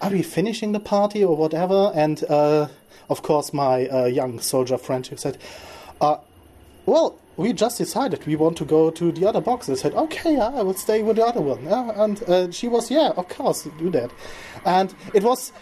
are 0.00 0.10
we 0.10 0.22
finishing 0.22 0.72
the 0.72 0.80
party 0.80 1.24
or 1.24 1.36
whatever? 1.36 1.92
And 1.94 2.22
uh, 2.24 2.68
of 3.08 3.22
course, 3.22 3.52
my 3.52 3.86
uh, 3.88 4.04
young 4.06 4.40
soldier 4.40 4.78
friend 4.78 5.08
said, 5.16 5.38
uh, 6.00 6.18
well, 6.84 7.18
we 7.36 7.52
just 7.52 7.78
decided 7.78 8.26
we 8.26 8.36
want 8.36 8.56
to 8.58 8.64
go 8.64 8.90
to 8.90 9.12
the 9.12 9.26
other 9.26 9.40
box. 9.40 9.68
I 9.68 9.74
said, 9.74 9.94
okay, 9.94 10.34
yeah, 10.34 10.48
I 10.48 10.62
will 10.62 10.74
stay 10.74 11.02
with 11.02 11.16
the 11.16 11.26
other 11.26 11.40
one. 11.40 11.66
And 11.66 12.22
uh, 12.24 12.50
she 12.50 12.68
was, 12.68 12.90
yeah, 12.90 13.12
of 13.16 13.28
course, 13.28 13.68
do 13.78 13.90
that. 13.90 14.10
And 14.64 14.94
it 15.12 15.22
was, 15.22 15.52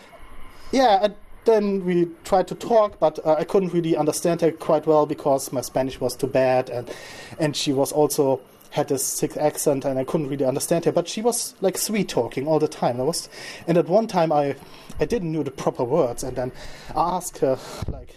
yeah, 0.70 1.08
then 1.44 1.84
we 1.84 2.08
tried 2.24 2.48
to 2.48 2.54
talk, 2.54 2.98
but 2.98 3.18
uh, 3.24 3.34
I 3.38 3.44
couldn't 3.44 3.72
really 3.72 3.96
understand 3.96 4.40
her 4.40 4.50
quite 4.50 4.86
well 4.86 5.06
because 5.06 5.52
my 5.52 5.60
Spanish 5.60 6.00
was 6.00 6.16
too 6.16 6.26
bad, 6.26 6.70
and 6.70 6.90
and 7.38 7.54
she 7.56 7.72
was 7.72 7.92
also 7.92 8.40
had 8.74 8.88
this 8.88 9.20
thick 9.20 9.36
accent, 9.36 9.84
and 9.84 10.00
I 10.00 10.04
couldn't 10.04 10.26
really 10.28 10.44
understand 10.44 10.84
her. 10.84 10.92
But 10.92 11.06
she 11.06 11.22
was 11.22 11.54
like 11.60 11.78
sweet 11.78 12.08
talking 12.08 12.48
all 12.48 12.58
the 12.58 12.66
time. 12.66 13.00
I 13.00 13.04
was, 13.04 13.28
and 13.68 13.78
at 13.78 13.88
one 13.88 14.08
time 14.08 14.32
I 14.32 14.56
I 14.98 15.04
didn't 15.04 15.30
know 15.30 15.44
the 15.44 15.52
proper 15.52 15.84
words, 15.84 16.24
and 16.24 16.36
then 16.36 16.52
I 16.94 17.16
asked 17.16 17.38
her 17.38 17.58
like. 17.88 18.14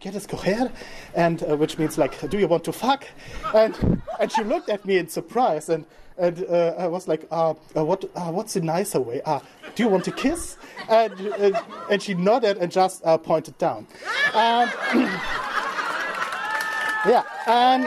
¿Quieres 0.00 0.26
coger? 0.26 0.72
And 1.14 1.42
uh, 1.42 1.58
which 1.58 1.76
means 1.76 1.98
like, 1.98 2.30
do 2.30 2.38
you 2.38 2.48
want 2.48 2.64
to 2.64 2.72
fuck? 2.72 3.04
And 3.54 4.00
and 4.18 4.32
she 4.32 4.42
looked 4.42 4.70
at 4.70 4.86
me 4.86 4.96
in 4.96 5.08
surprise, 5.08 5.68
and 5.68 5.84
and 6.16 6.42
uh, 6.48 6.74
I 6.78 6.86
was 6.86 7.06
like, 7.06 7.26
uh, 7.30 7.52
uh, 7.76 7.84
what 7.84 8.04
uh, 8.14 8.30
what's 8.32 8.54
the 8.54 8.62
nicer 8.62 8.98
way? 8.98 9.20
Uh, 9.26 9.40
do 9.74 9.82
you 9.82 9.90
want 9.90 10.04
to 10.04 10.12
kiss? 10.12 10.56
And 10.88 11.12
and, 11.20 11.58
and 11.90 12.02
she 12.02 12.14
nodded 12.14 12.56
and 12.56 12.72
just 12.72 13.02
pointed 13.24 13.58
down. 13.58 13.86
And 14.34 14.70
yeah, 17.04 17.22
and 17.46 17.84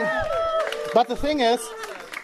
but 0.94 1.08
the 1.08 1.16
thing 1.16 1.40
is, 1.40 1.60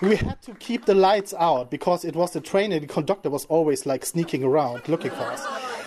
we 0.01 0.17
had 0.17 0.41
to 0.43 0.55
keep 0.55 0.87
the 0.87 0.95
lights 0.95 1.35
out 1.39 1.71
because 1.71 2.05
it 2.05 2.17
was 2.17 2.33
the 2.33 2.41
train 2.41 2.73
and 2.73 2.83
the 2.83 2.87
conductor 2.87 3.31
was 3.31 3.45
always 3.47 3.87
like 3.87 4.05
sneaking 4.05 4.43
around 4.43 4.89
looking 4.89 5.11
for 5.11 5.25
us. 5.25 5.45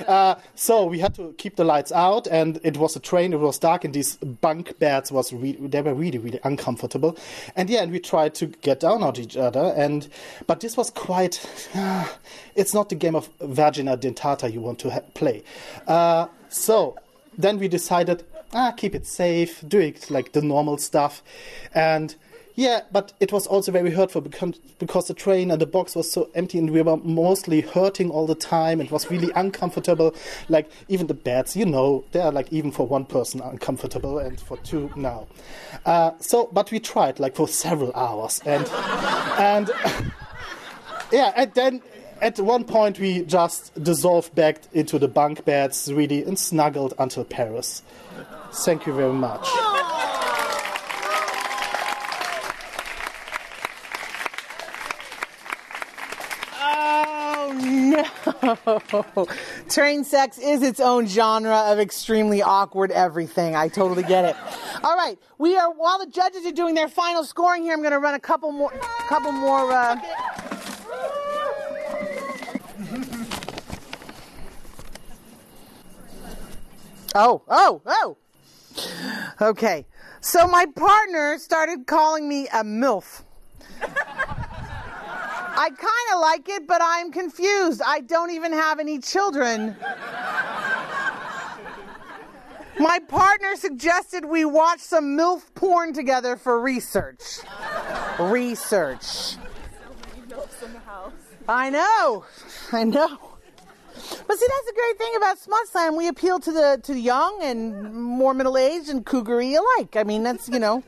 Uh, 0.07 0.35
so 0.55 0.85
we 0.85 0.99
had 0.99 1.13
to 1.15 1.33
keep 1.37 1.55
the 1.55 1.63
lights 1.63 1.91
out, 1.91 2.27
and 2.27 2.59
it 2.63 2.77
was 2.77 2.95
a 2.95 2.99
train. 2.99 3.33
It 3.33 3.39
was 3.39 3.59
dark, 3.59 3.83
and 3.83 3.93
these 3.93 4.15
bunk 4.17 4.77
beds 4.79 5.11
was 5.11 5.31
re- 5.31 5.57
they 5.59 5.81
were 5.81 5.93
really 5.93 6.17
really 6.17 6.39
uncomfortable. 6.43 7.17
And 7.55 7.69
yeah, 7.69 7.83
and 7.83 7.91
we 7.91 7.99
tried 7.99 8.35
to 8.35 8.47
get 8.47 8.79
down 8.79 9.03
on 9.03 9.17
each 9.19 9.37
other, 9.37 9.73
and 9.75 10.07
but 10.47 10.59
this 10.59 10.77
was 10.77 10.89
quite. 10.89 11.45
Uh, 11.75 12.07
it's 12.55 12.73
not 12.73 12.89
the 12.89 12.95
game 12.95 13.15
of 13.15 13.29
Vagina 13.39 13.97
Dentata 13.97 14.51
you 14.51 14.61
want 14.61 14.79
to 14.79 14.89
ha- 14.91 15.01
play. 15.13 15.43
Uh, 15.87 16.27
so 16.49 16.95
then 17.37 17.57
we 17.57 17.67
decided, 17.67 18.23
ah, 18.53 18.71
keep 18.71 18.93
it 18.93 19.05
safe, 19.07 19.63
do 19.67 19.79
it 19.79 20.09
like 20.11 20.33
the 20.33 20.41
normal 20.41 20.77
stuff, 20.77 21.23
and 21.73 22.15
yeah, 22.55 22.81
but 22.91 23.13
it 23.19 23.31
was 23.31 23.47
also 23.47 23.71
very 23.71 23.91
hurtful 23.91 24.21
because, 24.21 25.07
the 25.07 25.13
train 25.13 25.49
and 25.49 25.59
the 25.59 25.65
box 25.65 25.95
was 25.95 26.11
so 26.11 26.29
empty 26.35 26.59
and 26.59 26.69
we 26.69 26.81
were 26.81 26.97
mostly 26.97 27.61
hurting 27.61 28.11
all 28.11 28.27
the 28.27 28.35
time. 28.35 28.79
It 28.79 28.91
was 28.91 29.09
really 29.09 29.31
uncomfortable. 29.35 30.13
Like 30.49 30.69
even 30.87 31.07
the 31.07 31.15
beds, 31.15 31.55
you 31.55 31.65
know, 31.65 32.03
they 32.11 32.19
are 32.19 32.31
like 32.31 32.53
even 32.53 32.71
for 32.71 32.87
one 32.87 33.05
person 33.05 33.41
uncomfortable 33.41 34.19
and 34.19 34.39
for 34.39 34.57
two 34.57 34.91
now. 34.95 35.27
Uh, 35.85 36.11
so, 36.19 36.49
but 36.51 36.71
we 36.71 36.79
tried 36.79 37.19
like 37.19 37.35
for 37.35 37.47
several 37.47 37.91
hours 37.95 38.39
and 38.45 38.67
and 39.39 39.71
yeah, 41.11 41.33
and 41.35 41.53
then 41.55 41.81
at 42.21 42.39
one 42.39 42.63
point 42.63 42.99
we 42.99 43.23
just 43.25 43.73
dissolved 43.83 44.33
back 44.35 44.61
into 44.73 44.99
the 44.99 45.07
bunk 45.07 45.43
beds 45.43 45.91
really 45.91 46.23
and 46.23 46.37
snuggled 46.37 46.93
until 46.99 47.25
Paris. 47.25 47.81
Thank 48.51 48.85
you 48.85 48.93
very 48.93 49.13
much. 49.13 49.47
Train 59.69 60.03
sex 60.03 60.37
is 60.37 60.61
its 60.61 60.79
own 60.79 61.07
genre 61.07 61.71
of 61.71 61.79
extremely 61.79 62.41
awkward 62.41 62.91
everything. 62.91 63.55
I 63.55 63.67
totally 63.67 64.03
get 64.03 64.25
it. 64.25 64.35
All 64.83 64.95
right, 64.95 65.17
we 65.37 65.55
are 65.55 65.71
while 65.71 65.99
the 65.99 66.07
judges 66.07 66.45
are 66.45 66.51
doing 66.51 66.75
their 66.75 66.87
final 66.87 67.23
scoring 67.23 67.63
here. 67.63 67.73
I'm 67.73 67.81
going 67.81 67.91
to 67.91 67.99
run 67.99 68.13
a 68.15 68.19
couple 68.19 68.51
more, 68.51 68.71
couple 69.07 69.31
more. 69.31 69.71
Uh, 69.71 69.99
oh, 77.15 77.41
oh, 77.47 77.81
oh. 77.85 78.17
Okay, 79.41 79.85
so 80.21 80.47
my 80.47 80.65
partner 80.75 81.37
started 81.37 81.85
calling 81.85 82.27
me 82.27 82.47
a 82.47 82.63
milf. 82.63 83.23
I 85.55 85.69
kind 85.69 86.15
of 86.15 86.19
like 86.19 86.49
it, 86.49 86.67
but 86.67 86.81
I'm 86.83 87.11
confused. 87.11 87.81
I 87.85 87.99
don't 88.01 88.31
even 88.31 88.51
have 88.51 88.79
any 88.79 88.99
children. 88.99 89.75
My 92.79 92.99
partner 93.07 93.55
suggested 93.55 94.25
we 94.25 94.45
watch 94.45 94.79
some 94.79 95.15
MILF 95.15 95.53
porn 95.53 95.93
together 95.93 96.35
for 96.35 96.59
research. 96.59 97.21
Research. 98.19 99.35
I 101.47 101.69
know. 101.69 102.25
I 102.71 102.83
know. 102.83 103.33
But 103.93 104.39
see, 104.39 104.47
that's 104.47 104.65
the 104.65 104.73
great 104.75 104.97
thing 104.97 105.15
about 105.17 105.37
Smut 105.37 105.67
Slam. 105.67 105.95
We 105.95 106.07
appeal 106.07 106.39
to 106.39 106.51
the 106.51 106.79
to 106.83 106.93
the 106.93 106.99
young 106.99 107.39
and 107.43 107.93
more 107.93 108.33
middle 108.33 108.57
aged 108.57 108.89
and 108.89 109.05
cougary 109.05 109.53
alike. 109.53 109.95
I 109.95 110.03
mean, 110.03 110.23
that's 110.23 110.49
you 110.49 110.59
know. 110.59 110.83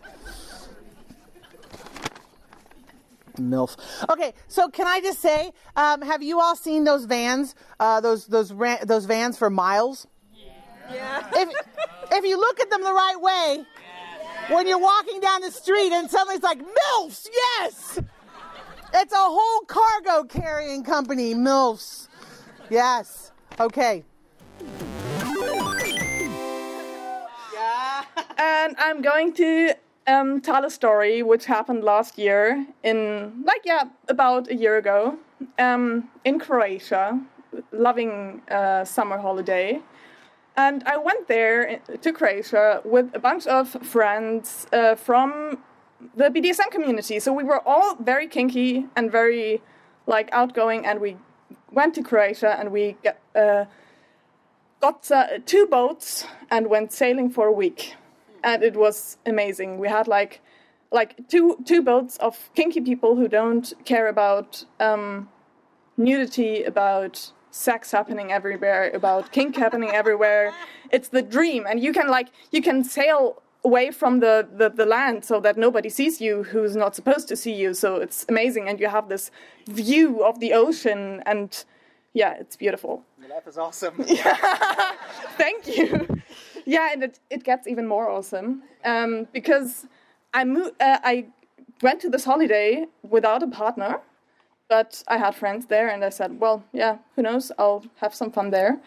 MILF. 3.37 3.77
Okay, 4.09 4.33
so 4.47 4.69
can 4.69 4.87
I 4.87 5.01
just 5.01 5.21
say, 5.21 5.51
um, 5.75 6.01
have 6.01 6.23
you 6.23 6.39
all 6.39 6.55
seen 6.55 6.83
those 6.83 7.05
vans? 7.05 7.55
Uh, 7.79 8.01
those 8.01 8.27
those 8.27 8.51
ra- 8.51 8.83
those 8.83 9.05
vans 9.05 9.37
for 9.37 9.49
miles. 9.49 10.07
Yeah. 10.91 11.27
If 11.33 11.49
if 12.11 12.25
you 12.25 12.39
look 12.39 12.59
at 12.59 12.69
them 12.69 12.83
the 12.83 12.93
right 12.93 13.19
way, 13.19 13.65
when 14.49 14.67
you're 14.67 14.79
walking 14.79 15.19
down 15.19 15.41
the 15.41 15.51
street 15.51 15.91
and 15.91 16.09
suddenly 16.09 16.35
it's 16.35 16.43
like 16.43 16.59
MILFs, 16.59 17.27
yes. 17.31 17.99
It's 18.93 19.13
a 19.13 19.17
whole 19.17 19.61
cargo 19.65 20.23
carrying 20.23 20.83
company, 20.83 21.33
MILFs. 21.33 22.07
Yes. 22.69 23.31
Okay. 23.59 24.03
Yeah. 27.53 28.05
And 28.37 28.75
I'm 28.77 29.01
going 29.01 29.33
to 29.33 29.73
um, 30.07 30.41
tell 30.41 30.63
a 30.65 30.69
story 30.69 31.23
which 31.23 31.45
happened 31.45 31.83
last 31.83 32.17
year 32.17 32.65
in, 32.83 33.43
like, 33.45 33.61
yeah, 33.65 33.85
about 34.07 34.49
a 34.49 34.55
year 34.55 34.77
ago 34.77 35.17
um, 35.57 36.09
in 36.23 36.39
Croatia, 36.39 37.19
loving 37.71 38.41
uh, 38.49 38.85
summer 38.85 39.17
holiday. 39.17 39.81
And 40.57 40.83
I 40.85 40.97
went 40.97 41.27
there 41.27 41.79
to 42.01 42.13
Croatia 42.13 42.81
with 42.85 43.13
a 43.13 43.19
bunch 43.19 43.45
of 43.47 43.69
friends 43.85 44.67
uh, 44.71 44.95
from 44.95 45.57
the 46.15 46.25
BDSM 46.25 46.71
community. 46.71 47.19
So 47.19 47.33
we 47.33 47.43
were 47.43 47.61
all 47.67 47.95
very 47.95 48.27
kinky 48.27 48.85
and 48.95 49.11
very 49.11 49.61
like 50.07 50.29
outgoing, 50.31 50.85
and 50.85 51.01
we 51.01 51.17
went 51.71 51.95
to 51.95 52.03
Croatia 52.03 52.57
and 52.59 52.71
we 52.71 52.95
got, 53.03 53.17
uh, 53.35 53.65
got 54.79 55.11
uh, 55.11 55.39
two 55.45 55.65
boats 55.65 56.25
and 56.49 56.67
went 56.67 56.93
sailing 56.93 57.29
for 57.29 57.47
a 57.47 57.51
week 57.51 57.95
and 58.45 58.63
it 58.63 58.77
was 58.77 59.17
amazing. 59.25 59.79
We 59.79 59.89
had 59.89 60.07
like 60.07 60.41
like 60.91 61.27
two 61.27 61.57
two 61.65 61.81
boats 61.81 62.15
of 62.17 62.49
kinky 62.55 62.79
people 62.79 63.15
who 63.15 63.27
don't 63.27 63.73
care 63.83 64.07
about 64.07 64.63
um, 64.79 65.27
nudity, 65.97 66.63
about 66.63 67.31
sex 67.51 67.91
happening 67.91 68.31
everywhere, 68.31 68.91
about 68.93 69.31
kink 69.31 69.57
happening 69.57 69.89
everywhere. 69.89 70.53
It's 70.91 71.09
the 71.09 71.21
dream, 71.21 71.65
and 71.67 71.81
you 71.81 71.91
can 71.91 72.07
like 72.07 72.29
you 72.51 72.61
can 72.61 72.83
sail 72.83 73.41
away 73.65 73.89
from 73.89 74.19
the, 74.19 74.47
the, 74.55 74.69
the 74.69 74.85
land 74.85 75.25
so 75.25 75.39
that 75.39 75.57
nobody 75.57 75.89
sees 75.89 76.21
you 76.21 76.43
who's 76.43 76.75
not 76.75 76.95
supposed 76.95 77.27
to 77.27 77.35
see 77.35 77.51
you. 77.53 77.73
So 77.73 77.95
it's 77.95 78.23
amazing, 78.29 78.69
and 78.69 78.79
you 78.79 78.87
have 78.87 79.09
this 79.09 79.31
view 79.67 80.23
of 80.23 80.39
the 80.39 80.53
ocean, 80.53 81.23
and 81.25 81.65
yeah, 82.13 82.35
it's 82.39 82.55
beautiful. 82.55 83.03
Life 83.27 83.47
is 83.47 83.57
awesome. 83.57 83.95
Yeah. 84.07 84.37
Thank 85.37 85.67
you. 85.67 86.07
Yeah, 86.65 86.89
and 86.91 87.03
it, 87.03 87.19
it 87.29 87.43
gets 87.43 87.67
even 87.67 87.87
more 87.87 88.09
awesome 88.09 88.63
um, 88.83 89.27
because 89.31 89.85
I 90.33 90.41
uh, 90.43 90.69
I 90.79 91.27
went 91.81 92.01
to 92.01 92.09
this 92.09 92.25
holiday 92.25 92.85
without 93.07 93.43
a 93.43 93.47
partner, 93.47 94.01
but 94.67 95.03
I 95.07 95.17
had 95.17 95.35
friends 95.35 95.67
there, 95.67 95.87
and 95.89 96.03
I 96.03 96.09
said, 96.09 96.39
well, 96.39 96.63
yeah, 96.73 96.97
who 97.15 97.21
knows? 97.21 97.51
I'll 97.57 97.85
have 97.97 98.15
some 98.15 98.31
fun 98.31 98.49
there. 98.49 98.79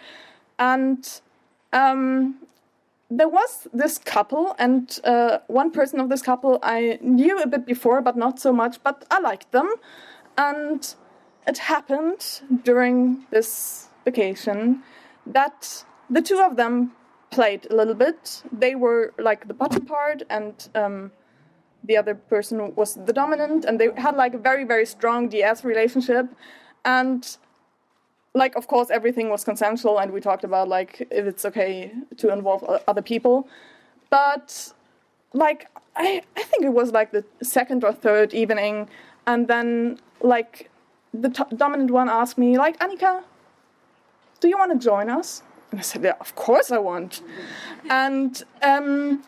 And 0.58 1.08
um, 1.72 2.36
there 3.10 3.28
was 3.28 3.68
this 3.72 3.96
couple, 3.98 4.56
and 4.58 4.98
uh, 5.04 5.38
one 5.46 5.70
person 5.70 6.00
of 6.00 6.08
this 6.08 6.22
couple 6.22 6.58
I 6.62 6.98
knew 7.00 7.38
a 7.38 7.46
bit 7.46 7.64
before, 7.64 8.02
but 8.02 8.16
not 8.16 8.40
so 8.40 8.52
much, 8.52 8.82
but 8.82 9.04
I 9.10 9.20
liked 9.20 9.52
them. 9.52 9.72
And 10.36 10.94
it 11.46 11.58
happened 11.58 12.42
during 12.64 13.24
this 13.30 13.88
vacation 14.04 14.82
that 15.26 15.84
the 16.10 16.22
two 16.22 16.40
of 16.40 16.56
them 16.56 16.92
played 17.38 17.68
a 17.70 17.74
little 17.81 17.94
bit. 17.94 18.42
They 18.64 18.74
were 18.74 19.03
like 19.29 19.46
the 19.46 19.55
bottom 19.62 19.85
part, 19.87 20.20
and 20.29 20.55
um, 20.74 21.12
the 21.88 21.96
other 22.01 22.14
person 22.35 22.74
was 22.74 22.90
the 23.09 23.12
dominant, 23.12 23.64
and 23.64 23.74
they 23.81 23.88
had 24.07 24.16
like 24.16 24.35
a 24.35 24.42
very, 24.51 24.64
very 24.64 24.87
strong 24.96 25.29
DS 25.29 25.59
relationship. 25.72 26.27
And 26.85 27.22
like, 28.35 28.57
of 28.57 28.64
course, 28.66 28.88
everything 28.90 29.27
was 29.35 29.44
consensual, 29.44 29.94
and 30.01 30.09
we 30.16 30.20
talked 30.20 30.44
about 30.51 30.66
like 30.77 30.92
if 31.18 31.24
it's 31.31 31.44
okay 31.51 31.92
to 32.16 32.27
involve 32.37 32.61
other 32.90 33.05
people. 33.12 33.46
But 34.11 34.72
like, 35.33 35.61
I, 35.94 36.22
I 36.40 36.42
think 36.51 36.64
it 36.70 36.74
was 36.81 36.90
like 36.98 37.12
the 37.12 37.24
second 37.40 37.85
or 37.85 37.92
third 37.92 38.35
evening, 38.35 38.88
and 39.29 39.46
then 39.46 40.01
like 40.35 40.70
the 41.24 41.29
dominant 41.64 41.92
one 41.92 42.09
asked 42.09 42.37
me 42.37 42.59
like, 42.59 42.77
Annika, 42.81 43.22
do 44.40 44.48
you 44.48 44.59
want 44.59 44.72
to 44.72 44.79
join 44.90 45.09
us? 45.09 45.42
And 45.70 45.81
I 45.81 45.83
said, 45.83 46.02
yeah, 46.02 46.14
of 46.20 46.35
course 46.35 46.70
I 46.70 46.78
want. 46.78 47.22
And 47.90 48.42
um, 48.62 49.22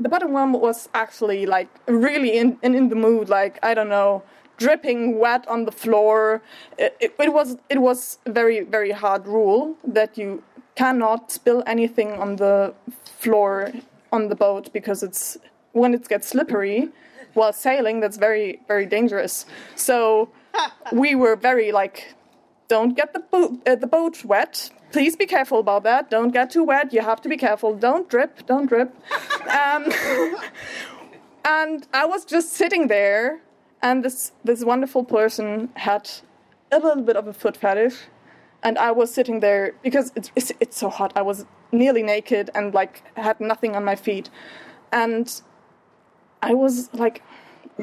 the 0.00 0.08
bottom 0.08 0.32
one 0.32 0.52
was 0.52 0.88
actually 0.94 1.46
like 1.46 1.68
really 1.86 2.36
in, 2.36 2.58
in, 2.62 2.74
in 2.74 2.88
the 2.88 2.96
mood, 2.96 3.28
like, 3.28 3.58
I 3.62 3.74
don't 3.74 3.88
know, 3.88 4.22
dripping 4.56 5.18
wet 5.18 5.46
on 5.48 5.64
the 5.64 5.72
floor. 5.72 6.42
It, 6.78 6.96
it, 7.00 7.14
it 7.18 7.32
was 7.32 7.56
it 7.68 7.80
was 7.80 8.18
a 8.26 8.32
very, 8.32 8.60
very 8.60 8.92
hard 8.92 9.26
rule 9.26 9.76
that 9.84 10.18
you 10.18 10.42
cannot 10.74 11.30
spill 11.30 11.62
anything 11.66 12.12
on 12.12 12.36
the 12.36 12.74
floor 13.04 13.72
on 14.12 14.28
the 14.28 14.34
boat 14.34 14.72
because 14.72 15.02
it's 15.02 15.38
when 15.72 15.94
it 15.94 16.08
gets 16.08 16.28
slippery 16.28 16.88
while 17.36 17.52
sailing, 17.52 18.00
that's 18.00 18.16
very, 18.16 18.60
very 18.66 18.86
dangerous. 18.86 19.46
So 19.76 20.30
we 20.92 21.14
were 21.14 21.36
very 21.36 21.70
like, 21.70 22.14
don't 22.68 22.96
get 22.96 23.12
the 23.12 23.20
boat, 23.20 23.60
uh, 23.66 23.76
the 23.76 23.86
boat 23.86 24.24
wet. 24.24 24.70
Please 24.92 25.16
be 25.16 25.26
careful 25.26 25.58
about 25.58 25.82
that. 25.82 26.10
Don't 26.10 26.30
get 26.30 26.50
too 26.50 26.64
wet. 26.64 26.92
You 26.92 27.02
have 27.02 27.20
to 27.22 27.28
be 27.28 27.36
careful. 27.36 27.74
Don't 27.74 28.08
drip. 28.08 28.46
Don't 28.46 28.66
drip. 28.66 28.94
um, 29.50 29.92
and 31.44 31.86
I 31.92 32.06
was 32.06 32.24
just 32.24 32.52
sitting 32.52 32.88
there, 32.88 33.40
and 33.82 34.04
this 34.04 34.32
this 34.44 34.64
wonderful 34.64 35.04
person 35.04 35.70
had 35.74 36.10
a 36.70 36.78
little 36.78 37.02
bit 37.02 37.16
of 37.16 37.26
a 37.26 37.32
foot 37.32 37.56
fetish, 37.56 37.96
and 38.62 38.78
I 38.78 38.92
was 38.92 39.12
sitting 39.12 39.40
there 39.40 39.74
because 39.82 40.12
it's, 40.16 40.30
it's 40.36 40.52
it's 40.60 40.76
so 40.76 40.88
hot. 40.88 41.12
I 41.16 41.22
was 41.22 41.46
nearly 41.72 42.02
naked 42.02 42.50
and 42.54 42.72
like 42.72 43.02
had 43.16 43.40
nothing 43.40 43.74
on 43.76 43.84
my 43.84 43.96
feet, 43.96 44.30
and 44.92 45.42
I 46.42 46.54
was 46.54 46.90
like, 46.94 47.22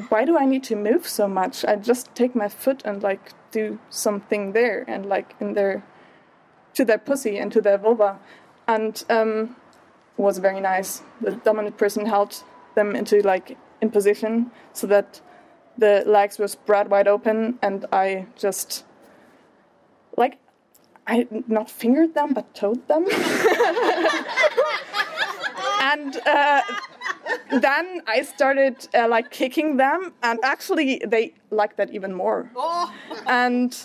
why 0.08 0.24
do 0.24 0.36
I 0.38 0.46
need 0.46 0.64
to 0.64 0.76
move 0.76 1.06
so 1.06 1.28
much? 1.28 1.64
I 1.64 1.76
just 1.76 2.14
take 2.14 2.34
my 2.34 2.48
foot 2.48 2.82
and 2.84 3.02
like 3.02 3.32
do 3.50 3.78
something 3.90 4.52
there 4.52 4.84
and 4.88 5.06
like 5.06 5.34
in 5.40 5.54
their 5.54 5.84
to 6.74 6.84
their 6.84 6.98
pussy 6.98 7.38
and 7.38 7.50
to 7.52 7.60
their 7.60 7.78
vulva, 7.78 8.18
and 8.66 9.04
um, 9.10 9.56
it 10.18 10.22
was 10.22 10.38
very 10.38 10.60
nice. 10.60 11.02
The 11.20 11.32
dominant 11.32 11.76
person 11.76 12.06
held 12.06 12.42
them 12.74 12.94
into 12.96 13.20
like 13.22 13.56
in 13.80 13.90
position 13.90 14.50
so 14.72 14.86
that 14.88 15.20
the 15.76 16.02
legs 16.06 16.38
were 16.38 16.48
spread 16.48 16.90
wide 16.90 17.08
open, 17.08 17.58
and 17.62 17.86
I 17.92 18.26
just 18.36 18.84
like 20.16 20.38
I 21.06 21.26
not 21.48 21.70
fingered 21.70 22.14
them 22.14 22.32
but 22.34 22.54
toed 22.54 22.86
them, 22.88 23.06
and. 25.82 26.16
Uh, 26.26 26.62
then 27.50 28.02
I 28.06 28.22
started 28.22 28.88
uh, 28.94 29.08
like 29.08 29.30
kicking 29.30 29.76
them, 29.76 30.12
and 30.22 30.38
actually 30.42 31.00
they 31.06 31.34
liked 31.50 31.76
that 31.76 31.90
even 31.90 32.12
more. 32.14 32.50
And 33.26 33.76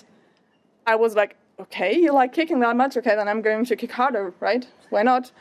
I 0.85 0.95
was 0.95 1.15
like, 1.15 1.35
okay, 1.59 1.95
you 1.95 2.13
like 2.13 2.33
kicking 2.33 2.59
that 2.61 2.75
much? 2.75 2.97
Okay, 2.97 3.15
then 3.15 3.27
I'm 3.27 3.41
going 3.41 3.65
to 3.65 3.75
kick 3.75 3.91
harder, 3.91 4.33
right? 4.39 4.67
Why 4.89 5.03
not? 5.03 5.31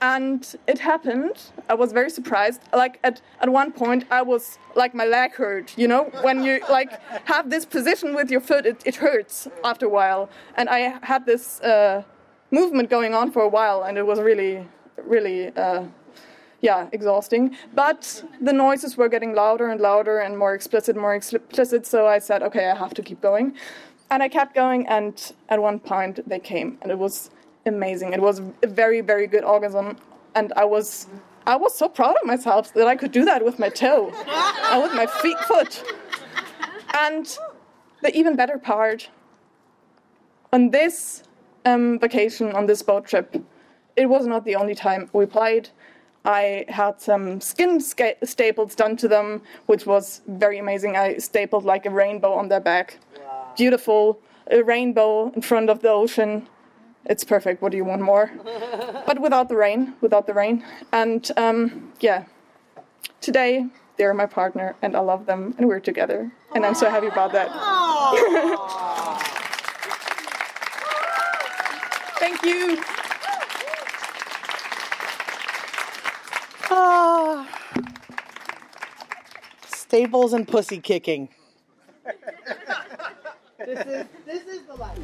And 0.00 0.54
it 0.66 0.78
happened. 0.78 1.38
I 1.68 1.74
was 1.74 1.92
very 1.92 2.10
surprised. 2.10 2.60
Like 2.72 2.98
at, 3.02 3.22
at 3.40 3.48
one 3.48 3.72
point, 3.72 4.04
I 4.10 4.22
was 4.22 4.58
like 4.74 4.94
my 4.94 5.06
leg 5.06 5.32
hurt. 5.32 5.76
You 5.76 5.88
know, 5.88 6.04
when 6.22 6.44
you 6.44 6.60
like 6.68 7.00
have 7.26 7.50
this 7.50 7.64
position 7.64 8.14
with 8.14 8.30
your 8.30 8.40
foot, 8.40 8.66
it, 8.66 8.82
it 8.84 8.96
hurts 8.96 9.48
after 9.64 9.86
a 9.86 9.88
while. 9.88 10.28
And 10.56 10.68
I 10.68 10.98
had 11.02 11.24
this 11.24 11.60
uh, 11.60 12.02
movement 12.50 12.90
going 12.90 13.14
on 13.14 13.32
for 13.32 13.42
a 13.42 13.48
while, 13.48 13.84
and 13.84 13.96
it 13.96 14.06
was 14.06 14.20
really, 14.20 14.68
really. 15.02 15.48
Uh, 15.56 15.84
yeah, 16.62 16.88
exhausting. 16.92 17.54
But 17.74 18.24
the 18.40 18.52
noises 18.52 18.96
were 18.96 19.10
getting 19.10 19.34
louder 19.34 19.68
and 19.68 19.78
louder 19.78 20.18
and 20.18 20.36
more 20.38 20.54
explicit, 20.54 20.96
more 20.96 21.14
explicit. 21.14 21.86
So 21.86 22.06
I 22.06 22.18
said, 22.18 22.42
okay, 22.42 22.70
I 22.70 22.74
have 22.74 22.94
to 22.94 23.02
keep 23.02 23.20
going. 23.20 23.54
And 24.10 24.22
I 24.22 24.28
kept 24.28 24.54
going, 24.54 24.86
and 24.86 25.32
at 25.48 25.60
one 25.60 25.78
point 25.80 26.20
they 26.28 26.38
came, 26.38 26.78
and 26.82 26.90
it 26.92 26.98
was 26.98 27.30
amazing. 27.66 28.12
It 28.12 28.20
was 28.20 28.40
a 28.62 28.66
very, 28.66 29.00
very 29.00 29.26
good 29.26 29.44
orgasm, 29.44 29.96
and 30.34 30.52
I 30.56 30.64
was, 30.64 31.08
I 31.46 31.56
was 31.56 31.76
so 31.76 31.88
proud 31.88 32.16
of 32.20 32.26
myself 32.26 32.72
that 32.74 32.86
I 32.86 32.94
could 32.94 33.10
do 33.10 33.24
that 33.24 33.44
with 33.44 33.58
my 33.58 33.68
toe, 33.68 34.12
and 34.70 34.82
with 34.82 34.94
my 34.94 35.06
feet, 35.06 35.38
foot. 35.40 35.82
And 36.94 37.36
the 38.02 38.16
even 38.16 38.36
better 38.36 38.58
part, 38.58 39.10
on 40.52 40.70
this 40.70 41.24
um, 41.64 41.98
vacation, 41.98 42.52
on 42.52 42.66
this 42.66 42.82
boat 42.82 43.06
trip, 43.06 43.42
it 43.96 44.06
was 44.06 44.26
not 44.26 44.44
the 44.44 44.54
only 44.54 44.74
time 44.74 45.10
we 45.12 45.26
played. 45.26 45.70
I 46.24 46.64
had 46.68 47.00
some 47.00 47.40
skin 47.40 47.80
staples 47.80 48.74
done 48.74 48.96
to 48.96 49.08
them, 49.08 49.42
which 49.66 49.86
was 49.86 50.22
very 50.26 50.58
amazing. 50.58 50.96
I 50.96 51.18
stapled 51.18 51.64
like 51.64 51.86
a 51.86 51.90
rainbow 51.90 52.32
on 52.32 52.48
their 52.48 52.60
back. 52.60 52.98
Beautiful. 53.56 54.20
A 54.48 54.62
rainbow 54.62 55.32
in 55.34 55.42
front 55.42 55.70
of 55.70 55.82
the 55.82 55.88
ocean. 55.88 56.48
It's 57.04 57.24
perfect. 57.24 57.62
What 57.62 57.72
do 57.72 57.78
you 57.78 57.84
want 57.84 58.02
more? 58.02 58.30
but 59.06 59.20
without 59.20 59.48
the 59.48 59.56
rain, 59.56 59.94
without 60.00 60.26
the 60.26 60.34
rain. 60.34 60.64
And 60.92 61.30
um, 61.36 61.92
yeah, 62.00 62.24
today 63.20 63.66
they're 63.96 64.14
my 64.14 64.26
partner 64.26 64.76
and 64.82 64.96
I 64.96 65.00
love 65.00 65.26
them 65.26 65.54
and 65.58 65.68
we're 65.68 65.80
together. 65.80 66.30
And 66.54 66.66
I'm 66.66 66.74
so 66.74 66.90
happy 66.90 67.06
about 67.06 67.32
that. 67.32 67.50
Thank 72.18 72.42
you. 72.44 72.82
Ah. 76.70 77.48
Staples 79.68 80.32
and 80.32 80.46
pussy 80.46 80.80
kicking. 80.80 81.28
This 83.66 83.86
is 83.86 84.06
this 84.24 84.46
is 84.46 84.62
the 84.62 84.74
life. 84.74 84.98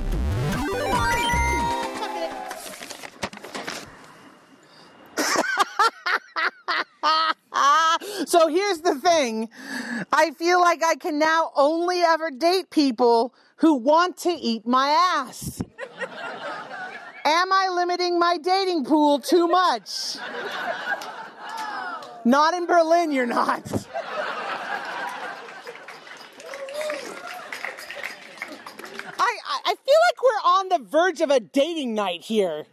so 8.27 8.47
here's 8.47 8.81
the 8.81 8.95
thing. 8.95 9.49
I 10.13 10.31
feel 10.31 10.61
like 10.61 10.85
I 10.85 10.95
can 10.95 11.19
now 11.19 11.51
only 11.57 12.01
ever 12.03 12.31
date 12.31 12.71
people 12.71 13.35
who 13.57 13.75
want 13.75 14.17
to 14.19 14.31
eat 14.31 14.65
my 14.67 14.89
ass. 14.89 15.61
Am 17.25 17.53
I 17.53 17.69
limiting 17.73 18.19
my 18.19 18.39
dating 18.39 18.85
pool 18.85 19.19
too 19.19 19.49
much? 19.49 20.17
Not 22.25 22.55
in 22.55 22.67
Berlin, 22.67 23.11
you're 23.11 23.27
not. 23.27 23.63
I, 29.19 29.39
I, 29.47 29.61
I 29.67 29.75
feel 29.75 30.01
like 30.09 30.22
we're 30.22 30.22
on 30.45 30.69
the 30.69 30.79
verge 30.79 31.21
of 31.21 31.31
a 31.31 31.41
dating 31.41 31.95
night 31.95 32.23
here. 32.23 32.67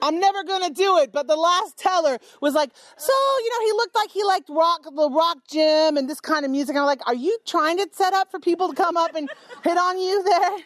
I'm 0.00 0.18
never 0.18 0.42
gonna 0.42 0.70
do 0.70 0.98
it, 0.98 1.12
but 1.12 1.28
the 1.28 1.36
last 1.36 1.76
teller 1.76 2.18
was 2.40 2.54
like, 2.54 2.70
so 2.96 3.12
you 3.12 3.50
know, 3.50 3.66
he 3.66 3.72
looked 3.72 3.94
like 3.94 4.10
he 4.10 4.24
liked 4.24 4.48
rock, 4.48 4.82
the 4.84 5.10
rock 5.10 5.38
gym, 5.48 5.96
and 5.96 6.10
this 6.10 6.20
kind 6.20 6.44
of 6.44 6.50
music. 6.50 6.74
And 6.74 6.80
I'm 6.80 6.86
like, 6.86 7.06
are 7.06 7.14
you 7.14 7.38
trying 7.46 7.76
to 7.78 7.88
set 7.92 8.12
up 8.12 8.30
for 8.30 8.40
people 8.40 8.68
to 8.68 8.74
come 8.74 8.96
up 8.96 9.14
and 9.14 9.30
hit 9.62 9.78
on 9.78 10.00
you 10.00 10.22
there? 10.24 10.58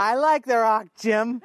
I 0.00 0.14
like 0.14 0.46
the 0.46 0.56
rock 0.56 0.86
gym. 0.98 1.42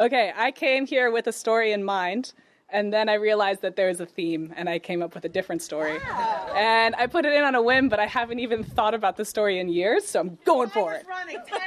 Okay, 0.00 0.32
I 0.34 0.50
came 0.50 0.86
here 0.86 1.10
with 1.10 1.26
a 1.26 1.32
story 1.32 1.72
in 1.72 1.84
mind, 1.84 2.32
and 2.72 2.92
then 2.92 3.08
I 3.08 3.14
realized 3.14 3.62
that 3.62 3.76
there 3.76 3.88
was 3.88 4.00
a 4.00 4.06
theme, 4.06 4.52
and 4.56 4.68
I 4.68 4.78
came 4.78 5.02
up 5.02 5.14
with 5.14 5.24
a 5.24 5.28
different 5.28 5.62
story. 5.62 5.98
And 6.54 6.94
I 6.96 7.06
put 7.06 7.24
it 7.24 7.32
in 7.32 7.42
on 7.42 7.54
a 7.54 7.62
whim, 7.62 7.88
but 7.88 8.00
I 8.00 8.06
haven't 8.06 8.38
even 8.40 8.64
thought 8.64 8.94
about 8.94 9.16
the 9.16 9.24
story 9.24 9.58
in 9.58 9.68
years, 9.68 10.06
so 10.06 10.20
I'm 10.20 10.38
going 10.44 10.70
for 10.70 10.94
it. 10.94 11.06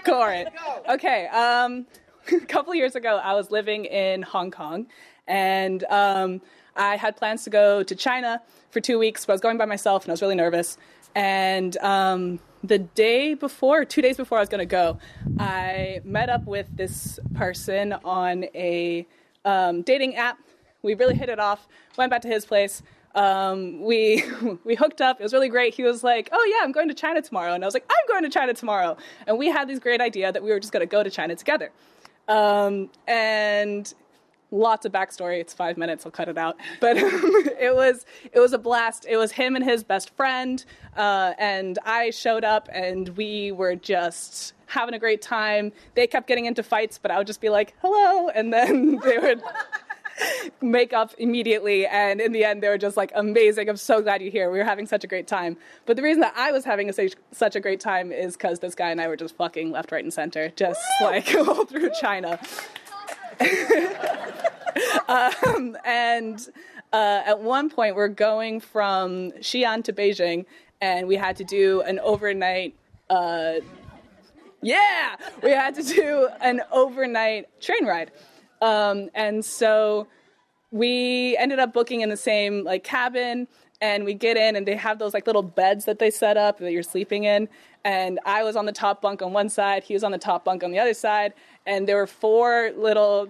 Go 0.03 0.19
for 0.19 0.31
it. 0.31 0.47
Okay, 0.89 1.27
um, 1.27 1.85
a 2.31 2.45
couple 2.45 2.73
years 2.75 2.95
ago, 2.95 3.17
I 3.17 3.33
was 3.33 3.51
living 3.51 3.85
in 3.85 4.21
Hong 4.21 4.51
Kong, 4.51 4.87
and 5.27 5.83
um, 5.85 6.41
I 6.75 6.95
had 6.95 7.15
plans 7.15 7.43
to 7.43 7.49
go 7.49 7.83
to 7.83 7.95
China 7.95 8.41
for 8.71 8.79
two 8.79 8.97
weeks, 8.97 9.25
but 9.25 9.33
I 9.33 9.35
was 9.35 9.41
going 9.41 9.57
by 9.57 9.65
myself, 9.65 10.03
and 10.03 10.11
I 10.11 10.13
was 10.13 10.21
really 10.21 10.35
nervous. 10.35 10.77
And 11.15 11.77
um, 11.77 12.39
the 12.63 12.79
day 12.79 13.33
before, 13.33 13.85
two 13.85 14.01
days 14.01 14.17
before 14.17 14.37
I 14.37 14.41
was 14.41 14.49
going 14.49 14.59
to 14.59 14.65
go, 14.65 14.97
I 15.37 16.01
met 16.03 16.29
up 16.29 16.45
with 16.45 16.67
this 16.75 17.19
person 17.35 17.93
on 18.03 18.45
a 18.55 19.05
um, 19.45 19.81
dating 19.81 20.15
app. 20.15 20.39
We 20.83 20.93
really 20.93 21.15
hit 21.15 21.29
it 21.29 21.39
off. 21.39 21.67
Went 21.97 22.11
back 22.11 22.21
to 22.21 22.27
his 22.27 22.45
place. 22.45 22.83
Um, 23.15 23.81
we 23.81 24.23
we 24.63 24.75
hooked 24.75 25.01
up. 25.01 25.19
It 25.19 25.23
was 25.23 25.33
really 25.33 25.49
great. 25.49 25.73
He 25.73 25.83
was 25.83 26.03
like, 26.03 26.29
"Oh 26.31 26.53
yeah, 26.55 26.63
I'm 26.63 26.71
going 26.71 26.87
to 26.89 26.93
China 26.93 27.21
tomorrow," 27.21 27.53
and 27.53 27.63
I 27.63 27.67
was 27.67 27.73
like, 27.73 27.85
"I'm 27.89 28.07
going 28.07 28.23
to 28.23 28.29
China 28.29 28.53
tomorrow." 28.53 28.97
And 29.27 29.37
we 29.37 29.47
had 29.47 29.67
this 29.67 29.79
great 29.79 30.01
idea 30.01 30.31
that 30.31 30.43
we 30.43 30.49
were 30.51 30.59
just 30.59 30.73
going 30.73 30.81
to 30.81 30.91
go 30.91 31.03
to 31.03 31.09
China 31.09 31.35
together. 31.35 31.71
Um, 32.27 32.89
and 33.07 33.93
lots 34.51 34.85
of 34.85 34.91
backstory. 34.91 35.39
It's 35.39 35.53
five 35.53 35.77
minutes. 35.77 36.05
I'll 36.05 36.11
cut 36.11 36.29
it 36.29 36.37
out. 36.37 36.57
But 36.79 36.97
it 36.97 37.75
was 37.75 38.05
it 38.31 38.39
was 38.39 38.53
a 38.53 38.57
blast. 38.57 39.05
It 39.07 39.17
was 39.17 39.31
him 39.31 39.55
and 39.55 39.63
his 39.63 39.83
best 39.83 40.09
friend, 40.11 40.63
uh, 40.97 41.33
and 41.37 41.79
I 41.85 42.09
showed 42.09 42.43
up, 42.43 42.67
and 42.71 43.09
we 43.09 43.51
were 43.51 43.75
just 43.75 44.53
having 44.67 44.95
a 44.95 44.99
great 44.99 45.21
time. 45.21 45.71
They 45.93 46.07
kept 46.07 46.27
getting 46.27 46.45
into 46.45 46.63
fights, 46.63 46.97
but 47.01 47.11
I 47.11 47.17
would 47.17 47.27
just 47.27 47.41
be 47.41 47.49
like, 47.49 47.73
"Hello," 47.81 48.29
and 48.29 48.51
then 48.51 48.99
they 49.03 49.17
would. 49.17 49.41
Make 50.61 50.93
up 50.93 51.13
immediately 51.17 51.85
and 51.87 52.21
in 52.21 52.31
the 52.31 52.43
end 52.43 52.61
they 52.61 52.69
were 52.69 52.77
just 52.77 52.97
like 52.97 53.11
amazing. 53.15 53.69
I'm 53.69 53.77
so 53.77 54.01
glad 54.01 54.21
you're 54.21 54.31
here. 54.31 54.51
We 54.51 54.59
were 54.59 54.63
having 54.63 54.85
such 54.85 55.03
a 55.03 55.07
great 55.07 55.27
time. 55.27 55.57
But 55.85 55.97
the 55.97 56.03
reason 56.03 56.21
that 56.21 56.33
i 56.35 56.51
was 56.51 56.65
having 56.65 56.89
a, 56.89 57.09
such 57.31 57.55
a 57.55 57.59
great 57.59 57.79
time 57.79 58.11
is 58.11 58.37
because 58.37 58.59
this 58.59 58.75
guy 58.75 58.89
and 58.91 59.01
i 59.01 59.07
were 59.07 59.17
just 59.17 59.35
fucking 59.35 59.71
left 59.71 59.91
right 59.91 60.03
and 60.03 60.13
center 60.13 60.49
just 60.55 60.81
like 61.01 61.33
all 61.47 61.65
through 61.65 61.89
china. 61.99 62.39
Um, 65.07 65.77
and 65.85 66.47
uh, 66.91 67.21
at 67.25 67.39
one 67.39 67.69
point, 67.69 67.95
we're 67.95 68.07
going 68.07 68.59
from 68.59 69.31
Xi'an 69.31 69.83
to 69.85 69.93
Beijing, 69.93 70.45
and 70.81 71.07
we 71.07 71.15
had 71.15 71.35
to 71.37 71.43
do 71.43 71.81
an 71.81 71.99
overnight. 71.99 72.75
Uh, 73.09 73.55
yeah, 74.61 75.15
we 75.41 75.51
had 75.51 75.75
to 75.75 75.83
do 75.83 76.29
an 76.41 76.61
overnight 76.71 77.61
train 77.61 77.85
ride, 77.85 78.11
um, 78.63 79.09
and 79.13 79.43
so 79.43 80.07
we 80.71 81.37
ended 81.37 81.59
up 81.59 81.73
booking 81.73 82.01
in 82.01 82.09
the 82.09 82.17
same 82.17 82.63
like 82.63 82.83
cabin. 82.83 83.47
And 83.81 84.05
we 84.05 84.13
get 84.13 84.37
in, 84.37 84.55
and 84.55 84.65
they 84.65 84.77
have 84.77 84.97
those 84.97 85.13
like 85.13 85.27
little 85.27 85.43
beds 85.43 85.83
that 85.85 85.99
they 85.99 86.09
set 86.09 86.37
up 86.37 86.57
that 86.59 86.71
you're 86.71 86.83
sleeping 86.83 87.25
in. 87.25 87.49
And 87.83 88.17
I 88.25 88.41
was 88.43 88.55
on 88.55 88.65
the 88.65 88.71
top 88.71 89.01
bunk 89.01 89.21
on 89.21 89.33
one 89.33 89.49
side, 89.49 89.83
he 89.83 89.93
was 89.93 90.05
on 90.05 90.13
the 90.13 90.17
top 90.17 90.45
bunk 90.45 90.63
on 90.63 90.71
the 90.71 90.79
other 90.79 90.93
side, 90.93 91.33
and 91.65 91.85
there 91.85 91.97
were 91.97 92.07
four 92.07 92.71
little 92.77 93.27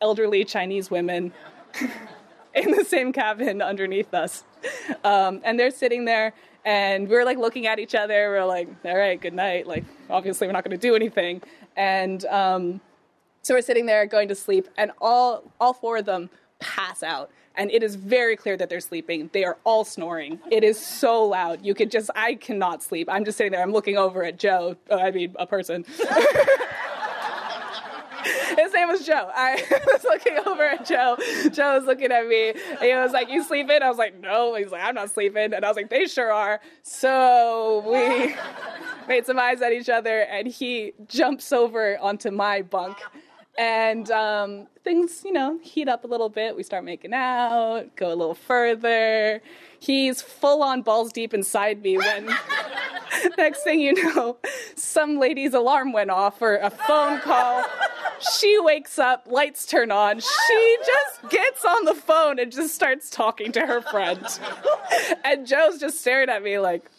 elderly 0.00 0.44
Chinese 0.44 0.92
women 0.92 1.32
in 2.54 2.70
the 2.70 2.84
same 2.84 3.12
cabin 3.12 3.60
underneath 3.60 4.14
us. 4.14 4.44
Um, 5.02 5.40
and 5.42 5.58
they're 5.58 5.72
sitting 5.72 6.04
there, 6.04 6.34
And 6.64 7.08
we 7.08 7.16
were 7.16 7.24
like 7.24 7.38
looking 7.38 7.66
at 7.66 7.80
each 7.80 7.96
other. 7.96 8.30
We 8.30 8.38
are 8.38 8.46
like, 8.46 8.68
all 8.84 8.96
right, 8.96 9.20
good 9.20 9.34
night. 9.34 9.66
Like, 9.66 9.84
obviously, 10.08 10.46
we're 10.46 10.52
not 10.52 10.62
going 10.62 10.78
to 10.78 10.88
do 10.88 10.94
anything. 10.94 11.42
And 11.76 12.24
um, 12.26 12.80
so 13.46 13.54
we're 13.54 13.62
sitting 13.62 13.86
there 13.86 14.06
going 14.06 14.26
to 14.26 14.34
sleep, 14.34 14.66
and 14.76 14.90
all 15.00 15.52
all 15.60 15.72
four 15.72 15.98
of 15.98 16.04
them 16.04 16.30
pass 16.58 17.04
out. 17.04 17.30
And 17.54 17.70
it 17.70 17.84
is 17.84 17.94
very 17.94 18.34
clear 18.34 18.56
that 18.56 18.68
they're 18.68 18.80
sleeping. 18.80 19.30
They 19.32 19.44
are 19.44 19.56
all 19.62 19.84
snoring. 19.84 20.40
It 20.50 20.64
is 20.64 20.84
so 20.84 21.24
loud. 21.24 21.64
You 21.64 21.72
could 21.72 21.92
just, 21.92 22.10
I 22.16 22.34
cannot 22.34 22.82
sleep. 22.82 23.08
I'm 23.08 23.24
just 23.24 23.38
sitting 23.38 23.52
there. 23.52 23.62
I'm 23.62 23.72
looking 23.72 23.96
over 23.96 24.24
at 24.24 24.36
Joe. 24.36 24.76
uh, 24.90 24.96
I 24.96 25.12
mean, 25.12 25.32
a 25.38 25.46
person. 25.46 25.84
His 28.58 28.72
name 28.72 28.88
was 28.88 29.06
Joe. 29.06 29.30
I 29.32 29.62
was 29.86 30.02
looking 30.02 30.38
over 30.44 30.64
at 30.64 30.84
Joe. 30.84 31.16
Joe 31.52 31.76
was 31.78 31.84
looking 31.84 32.10
at 32.10 32.26
me. 32.26 32.48
And 32.50 32.82
he 32.82 32.94
was 32.96 33.12
like, 33.12 33.28
"You 33.30 33.44
sleeping?" 33.44 33.80
I 33.80 33.88
was 33.88 33.98
like, 33.98 34.18
"No." 34.18 34.56
He's 34.56 34.72
like, 34.72 34.82
"I'm 34.82 34.96
not 34.96 35.10
sleeping." 35.10 35.54
And 35.54 35.64
I 35.64 35.68
was 35.68 35.76
like, 35.76 35.88
"They 35.88 36.06
sure 36.06 36.32
are." 36.32 36.60
So 36.82 37.84
we 37.86 38.34
made 39.08 39.24
some 39.24 39.38
eyes 39.38 39.62
at 39.62 39.72
each 39.72 39.88
other, 39.88 40.22
and 40.22 40.48
he 40.48 40.94
jumps 41.06 41.52
over 41.52 41.96
onto 41.98 42.32
my 42.32 42.62
bunk. 42.62 42.98
And 43.58 44.10
um, 44.10 44.66
things, 44.84 45.22
you 45.24 45.32
know, 45.32 45.58
heat 45.62 45.88
up 45.88 46.04
a 46.04 46.06
little 46.06 46.28
bit. 46.28 46.56
We 46.56 46.62
start 46.62 46.84
making 46.84 47.14
out, 47.14 47.96
go 47.96 48.08
a 48.08 48.14
little 48.14 48.34
further. 48.34 49.40
He's 49.78 50.20
full 50.20 50.62
on 50.62 50.82
balls 50.82 51.12
deep 51.12 51.32
inside 51.32 51.82
me 51.82 51.96
when 51.96 52.28
next 53.38 53.62
thing 53.62 53.80
you 53.80 53.94
know, 53.94 54.36
some 54.74 55.18
lady's 55.18 55.54
alarm 55.54 55.92
went 55.92 56.10
off 56.10 56.40
or 56.42 56.56
a 56.56 56.70
phone 56.70 57.20
call. 57.20 57.64
She 58.38 58.58
wakes 58.60 58.98
up, 58.98 59.26
lights 59.30 59.66
turn 59.66 59.90
on. 59.90 60.20
She 60.20 60.78
just 60.86 61.30
gets 61.30 61.64
on 61.64 61.84
the 61.84 61.94
phone 61.94 62.38
and 62.38 62.50
just 62.50 62.74
starts 62.74 63.10
talking 63.10 63.52
to 63.52 63.66
her 63.66 63.80
friend. 63.82 64.24
And 65.24 65.46
Joe's 65.46 65.78
just 65.78 66.00
staring 66.00 66.28
at 66.28 66.42
me 66.42 66.58
like, 66.58 66.90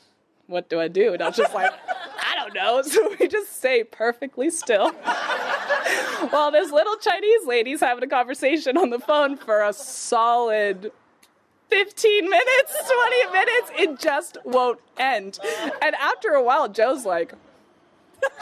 what 0.48 0.70
do 0.70 0.80
I 0.80 0.88
do? 0.88 1.14
And 1.14 1.22
I 1.22 1.28
was 1.28 1.38
just 1.38 1.54
like, 1.54 1.72
I 1.72 2.36
don't 2.36 2.54
know. 2.54 2.82
So 2.88 3.16
we 3.20 3.28
just 3.28 3.58
stay 3.58 3.84
perfectly 3.84 4.50
still. 4.50 4.92
While 6.30 6.52
this 6.52 6.72
little 6.72 6.96
Chinese 6.98 7.46
lady's 7.46 7.80
having 7.80 8.04
a 8.04 8.08
conversation 8.08 8.78
on 8.78 8.90
the 8.90 9.00
phone 9.00 9.38
for 9.38 9.64
a 9.64 9.74
solid 9.74 10.92
15 11.70 12.30
minutes, 12.30 12.92
20 13.26 13.32
minutes, 13.32 13.72
it 13.78 14.00
just 14.00 14.38
won't 14.46 14.80
end. 14.98 15.38
And 15.82 15.96
after 15.96 16.30
a 16.30 16.42
while, 16.42 16.70
Joe's 16.70 17.06
like, 17.06 17.34
and 18.24 18.32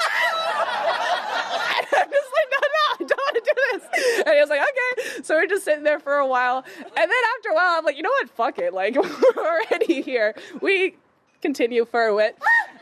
I'm 1.97 2.09
just 2.11 2.29
like, 2.33 2.49
no, 2.51 2.59
no, 2.61 2.85
I 2.93 2.97
don't 2.99 3.17
want 3.17 3.35
to 3.35 3.41
do 3.43 3.53
this. 3.73 4.23
And 4.25 4.35
he 4.35 4.41
was 4.41 4.49
like, 4.49 4.61
okay. 4.61 5.23
So 5.23 5.35
we're 5.35 5.47
just 5.47 5.65
sitting 5.65 5.83
there 5.83 5.99
for 5.99 6.15
a 6.15 6.27
while. 6.27 6.63
And 6.77 6.95
then 6.95 7.23
after 7.37 7.49
a 7.49 7.53
while, 7.53 7.77
I'm 7.77 7.85
like, 7.85 7.97
you 7.97 8.03
know 8.03 8.09
what? 8.09 8.29
Fuck 8.29 8.59
it. 8.59 8.73
Like, 8.73 8.95
we're 8.95 9.43
already 9.43 10.01
here. 10.01 10.35
We 10.61 10.95
continue 11.41 11.85
for 11.85 12.11
a. 12.11 12.35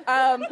Um, 0.07 0.43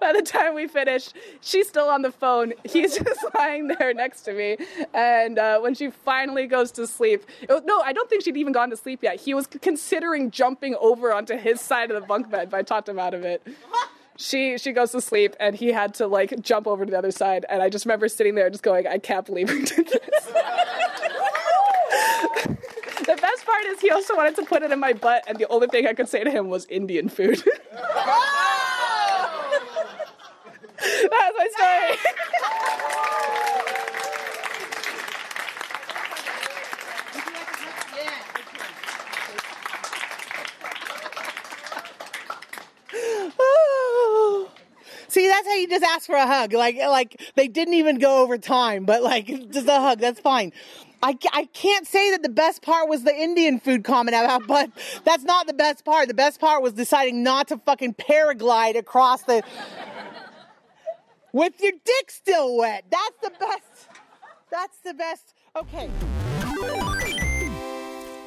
by 0.00 0.12
the 0.12 0.22
time 0.22 0.54
we 0.54 0.66
finish, 0.66 1.10
she's 1.40 1.68
still 1.68 1.88
on 1.88 2.02
the 2.02 2.10
phone. 2.10 2.54
He's 2.64 2.96
just 2.98 3.24
lying 3.34 3.68
there 3.68 3.92
next 3.92 4.22
to 4.22 4.32
me. 4.32 4.56
And 4.94 5.38
uh, 5.38 5.60
when 5.60 5.74
she 5.74 5.90
finally 5.90 6.46
goes 6.46 6.70
to 6.72 6.86
sleep, 6.86 7.24
was- 7.48 7.62
no, 7.64 7.80
I 7.80 7.92
don't 7.92 8.08
think 8.08 8.22
she'd 8.24 8.36
even 8.36 8.52
gone 8.52 8.70
to 8.70 8.76
sleep 8.76 9.02
yet. 9.02 9.20
He 9.20 9.34
was 9.34 9.46
considering 9.46 10.30
jumping 10.30 10.74
over 10.80 11.12
onto 11.12 11.36
his 11.36 11.60
side 11.60 11.90
of 11.90 12.00
the 12.00 12.06
bunk 12.06 12.30
bed, 12.30 12.50
but 12.50 12.56
I 12.58 12.62
talked 12.62 12.88
him 12.88 12.98
out 12.98 13.12
of 13.14 13.24
it. 13.24 13.46
She 14.18 14.56
she 14.56 14.72
goes 14.72 14.92
to 14.92 15.02
sleep, 15.02 15.36
and 15.38 15.54
he 15.54 15.72
had 15.72 15.92
to 15.94 16.06
like 16.06 16.40
jump 16.40 16.66
over 16.66 16.86
to 16.86 16.90
the 16.90 16.96
other 16.96 17.10
side. 17.10 17.44
And 17.50 17.62
I 17.62 17.68
just 17.68 17.84
remember 17.84 18.08
sitting 18.08 18.34
there, 18.34 18.48
just 18.48 18.62
going, 18.62 18.86
"I 18.86 18.96
can't 18.96 19.26
believe 19.26 19.50
we 19.50 19.62
did 19.62 19.88
this." 19.88 20.32
part 23.56 23.72
is 23.72 23.80
he 23.80 23.90
also 23.90 24.16
wanted 24.16 24.36
to 24.36 24.44
put 24.44 24.62
it 24.62 24.70
in 24.70 24.78
my 24.80 24.92
butt, 24.92 25.24
and 25.26 25.38
the 25.38 25.48
only 25.48 25.68
thing 25.68 25.86
I 25.86 25.94
could 25.94 26.08
say 26.08 26.22
to 26.24 26.30
him 26.30 26.48
was 26.48 26.66
Indian 26.66 27.08
food. 27.08 27.42
That's 30.78 31.34
my 31.36 31.48
story. 31.52 31.96
See, 45.08 45.28
that's 45.28 45.48
how 45.48 45.54
you 45.54 45.66
just 45.66 45.82
ask 45.82 46.04
for 46.04 46.14
a 46.14 46.26
hug. 46.26 46.52
Like, 46.52 46.76
like 46.76 47.18
they 47.36 47.48
didn't 47.48 47.72
even 47.72 47.98
go 47.98 48.22
over 48.22 48.36
time, 48.36 48.84
but 48.84 49.02
like 49.02 49.26
just 49.50 49.66
a 49.66 49.80
hug. 49.80 49.98
That's 49.98 50.20
fine. 50.20 50.52
I, 51.06 51.16
I 51.32 51.44
can't 51.52 51.86
say 51.86 52.10
that 52.10 52.24
the 52.24 52.28
best 52.28 52.62
part 52.62 52.88
was 52.88 53.04
the 53.04 53.14
Indian 53.14 53.60
food 53.60 53.84
comment 53.84 54.16
about, 54.16 54.44
but 54.48 54.70
that's 55.04 55.22
not 55.22 55.46
the 55.46 55.54
best 55.54 55.84
part. 55.84 56.08
The 56.08 56.14
best 56.14 56.40
part 56.40 56.64
was 56.64 56.72
deciding 56.72 57.22
not 57.22 57.46
to 57.48 57.58
fucking 57.58 57.94
paraglide 57.94 58.76
across 58.76 59.22
the 59.22 59.44
with 61.32 61.60
your 61.60 61.72
dick 61.84 62.10
still 62.10 62.56
wet. 62.56 62.86
That's 62.90 63.18
the 63.22 63.30
best. 63.38 63.88
That's 64.50 64.78
the 64.78 64.94
best. 64.94 65.34
Okay. 65.54 65.90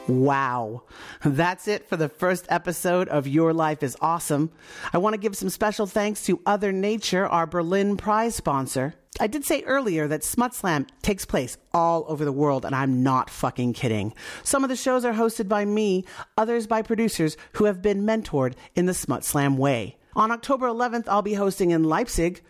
Wow. 0.09 0.81
That's 1.23 1.67
it 1.67 1.87
for 1.87 1.95
the 1.95 2.09
first 2.09 2.47
episode 2.49 3.07
of 3.09 3.27
Your 3.27 3.53
Life 3.53 3.83
is 3.83 3.95
Awesome. 4.01 4.49
I 4.91 4.97
want 4.97 5.13
to 5.13 5.19
give 5.19 5.37
some 5.37 5.49
special 5.49 5.85
thanks 5.85 6.25
to 6.25 6.41
Other 6.47 6.71
Nature, 6.71 7.27
our 7.27 7.45
Berlin 7.45 7.95
prize 7.95 8.33
sponsor. 8.33 8.95
I 9.19 9.27
did 9.27 9.45
say 9.45 9.61
earlier 9.63 10.07
that 10.07 10.23
Smut 10.23 10.55
Slam 10.55 10.87
takes 11.03 11.25
place 11.25 11.57
all 11.75 12.05
over 12.07 12.25
the 12.25 12.31
world, 12.31 12.65
and 12.65 12.73
I'm 12.73 13.03
not 13.03 13.29
fucking 13.29 13.73
kidding. 13.73 14.15
Some 14.43 14.63
of 14.63 14.69
the 14.69 14.75
shows 14.75 15.05
are 15.05 15.13
hosted 15.13 15.47
by 15.47 15.63
me, 15.63 16.05
others 16.35 16.65
by 16.65 16.81
producers 16.81 17.37
who 17.53 17.65
have 17.65 17.83
been 17.83 18.01
mentored 18.01 18.55
in 18.73 18.87
the 18.87 18.95
Smut 18.95 19.23
Slam 19.23 19.57
way. 19.57 19.98
On 20.19 20.31
October 20.31 20.67
11th, 20.67 21.05
I'll 21.07 21.21
be 21.21 21.35
hosting 21.35 21.71
in 21.71 21.85
Leipzig. 21.85 22.41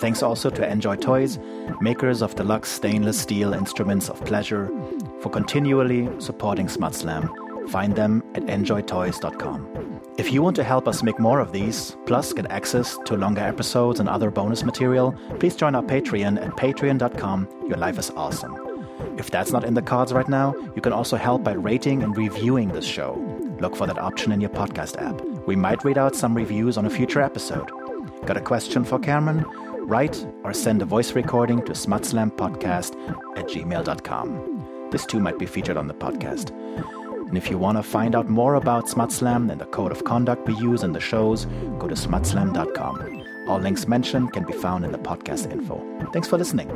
Thanks 0.00 0.22
also 0.22 0.50
to 0.50 0.62
Njoy 0.62 1.00
Toys, 1.00 1.38
makers 1.80 2.22
of 2.22 2.34
deluxe 2.34 2.70
stainless 2.70 3.20
steel 3.20 3.52
instruments 3.52 4.08
of 4.08 4.24
pleasure, 4.24 4.70
for 5.20 5.30
continually 5.30 6.08
supporting 6.20 6.66
Smutslam. 6.66 7.28
Find 7.68 7.94
them 7.94 8.22
at 8.34 8.42
njoytoys.com. 8.44 10.00
If 10.18 10.32
you 10.32 10.42
want 10.42 10.56
to 10.56 10.64
help 10.64 10.88
us 10.88 11.02
make 11.02 11.18
more 11.18 11.40
of 11.40 11.52
these, 11.52 11.96
plus 12.06 12.32
get 12.32 12.50
access 12.50 12.98
to 13.06 13.16
longer 13.16 13.42
episodes 13.42 14.00
and 14.00 14.08
other 14.08 14.30
bonus 14.30 14.64
material, 14.64 15.14
please 15.38 15.56
join 15.56 15.74
our 15.74 15.82
Patreon 15.82 16.44
at 16.44 16.56
patreon.com. 16.56 17.48
Your 17.68 17.78
life 17.78 17.98
is 17.98 18.10
awesome. 18.10 18.56
If 19.16 19.30
that's 19.30 19.52
not 19.52 19.64
in 19.64 19.74
the 19.74 19.82
cards 19.82 20.12
right 20.12 20.28
now, 20.28 20.54
you 20.74 20.82
can 20.82 20.92
also 20.92 21.16
help 21.16 21.44
by 21.44 21.52
rating 21.52 22.02
and 22.02 22.16
reviewing 22.16 22.68
this 22.68 22.84
show. 22.84 23.14
Look 23.60 23.76
for 23.76 23.86
that 23.86 23.98
option 23.98 24.32
in 24.32 24.40
your 24.40 24.50
podcast 24.50 25.00
app. 25.00 25.20
We 25.46 25.56
might 25.56 25.84
read 25.84 25.98
out 25.98 26.16
some 26.16 26.34
reviews 26.34 26.76
on 26.76 26.86
a 26.86 26.90
future 26.90 27.20
episode. 27.20 27.70
Got 28.26 28.36
a 28.36 28.40
question 28.40 28.84
for 28.84 28.98
Cameron? 28.98 29.44
Write 29.90 30.24
or 30.44 30.54
send 30.54 30.80
a 30.80 30.84
voice 30.84 31.12
recording 31.12 31.62
to 31.66 31.72
smutslampodcast 31.72 32.94
at 33.36 33.46
gmail.com. 33.48 34.88
This 34.92 35.04
too 35.04 35.18
might 35.20 35.38
be 35.38 35.46
featured 35.46 35.76
on 35.76 35.88
the 35.88 35.94
podcast. 35.94 36.50
And 37.28 37.36
if 37.36 37.50
you 37.50 37.58
want 37.58 37.76
to 37.78 37.82
find 37.82 38.14
out 38.14 38.28
more 38.28 38.54
about 38.54 38.86
Smutslam 38.86 39.50
and 39.50 39.60
the 39.60 39.66
code 39.66 39.92
of 39.92 40.04
conduct 40.04 40.48
we 40.48 40.54
use 40.54 40.82
in 40.82 40.92
the 40.92 41.00
shows, 41.00 41.46
go 41.78 41.88
to 41.88 41.94
smutslam.com. 41.94 43.24
All 43.48 43.58
links 43.58 43.86
mentioned 43.88 44.32
can 44.32 44.44
be 44.44 44.52
found 44.52 44.84
in 44.84 44.92
the 44.92 44.98
podcast 44.98 45.50
info. 45.50 45.80
Thanks 46.12 46.28
for 46.28 46.38
listening. 46.38 46.68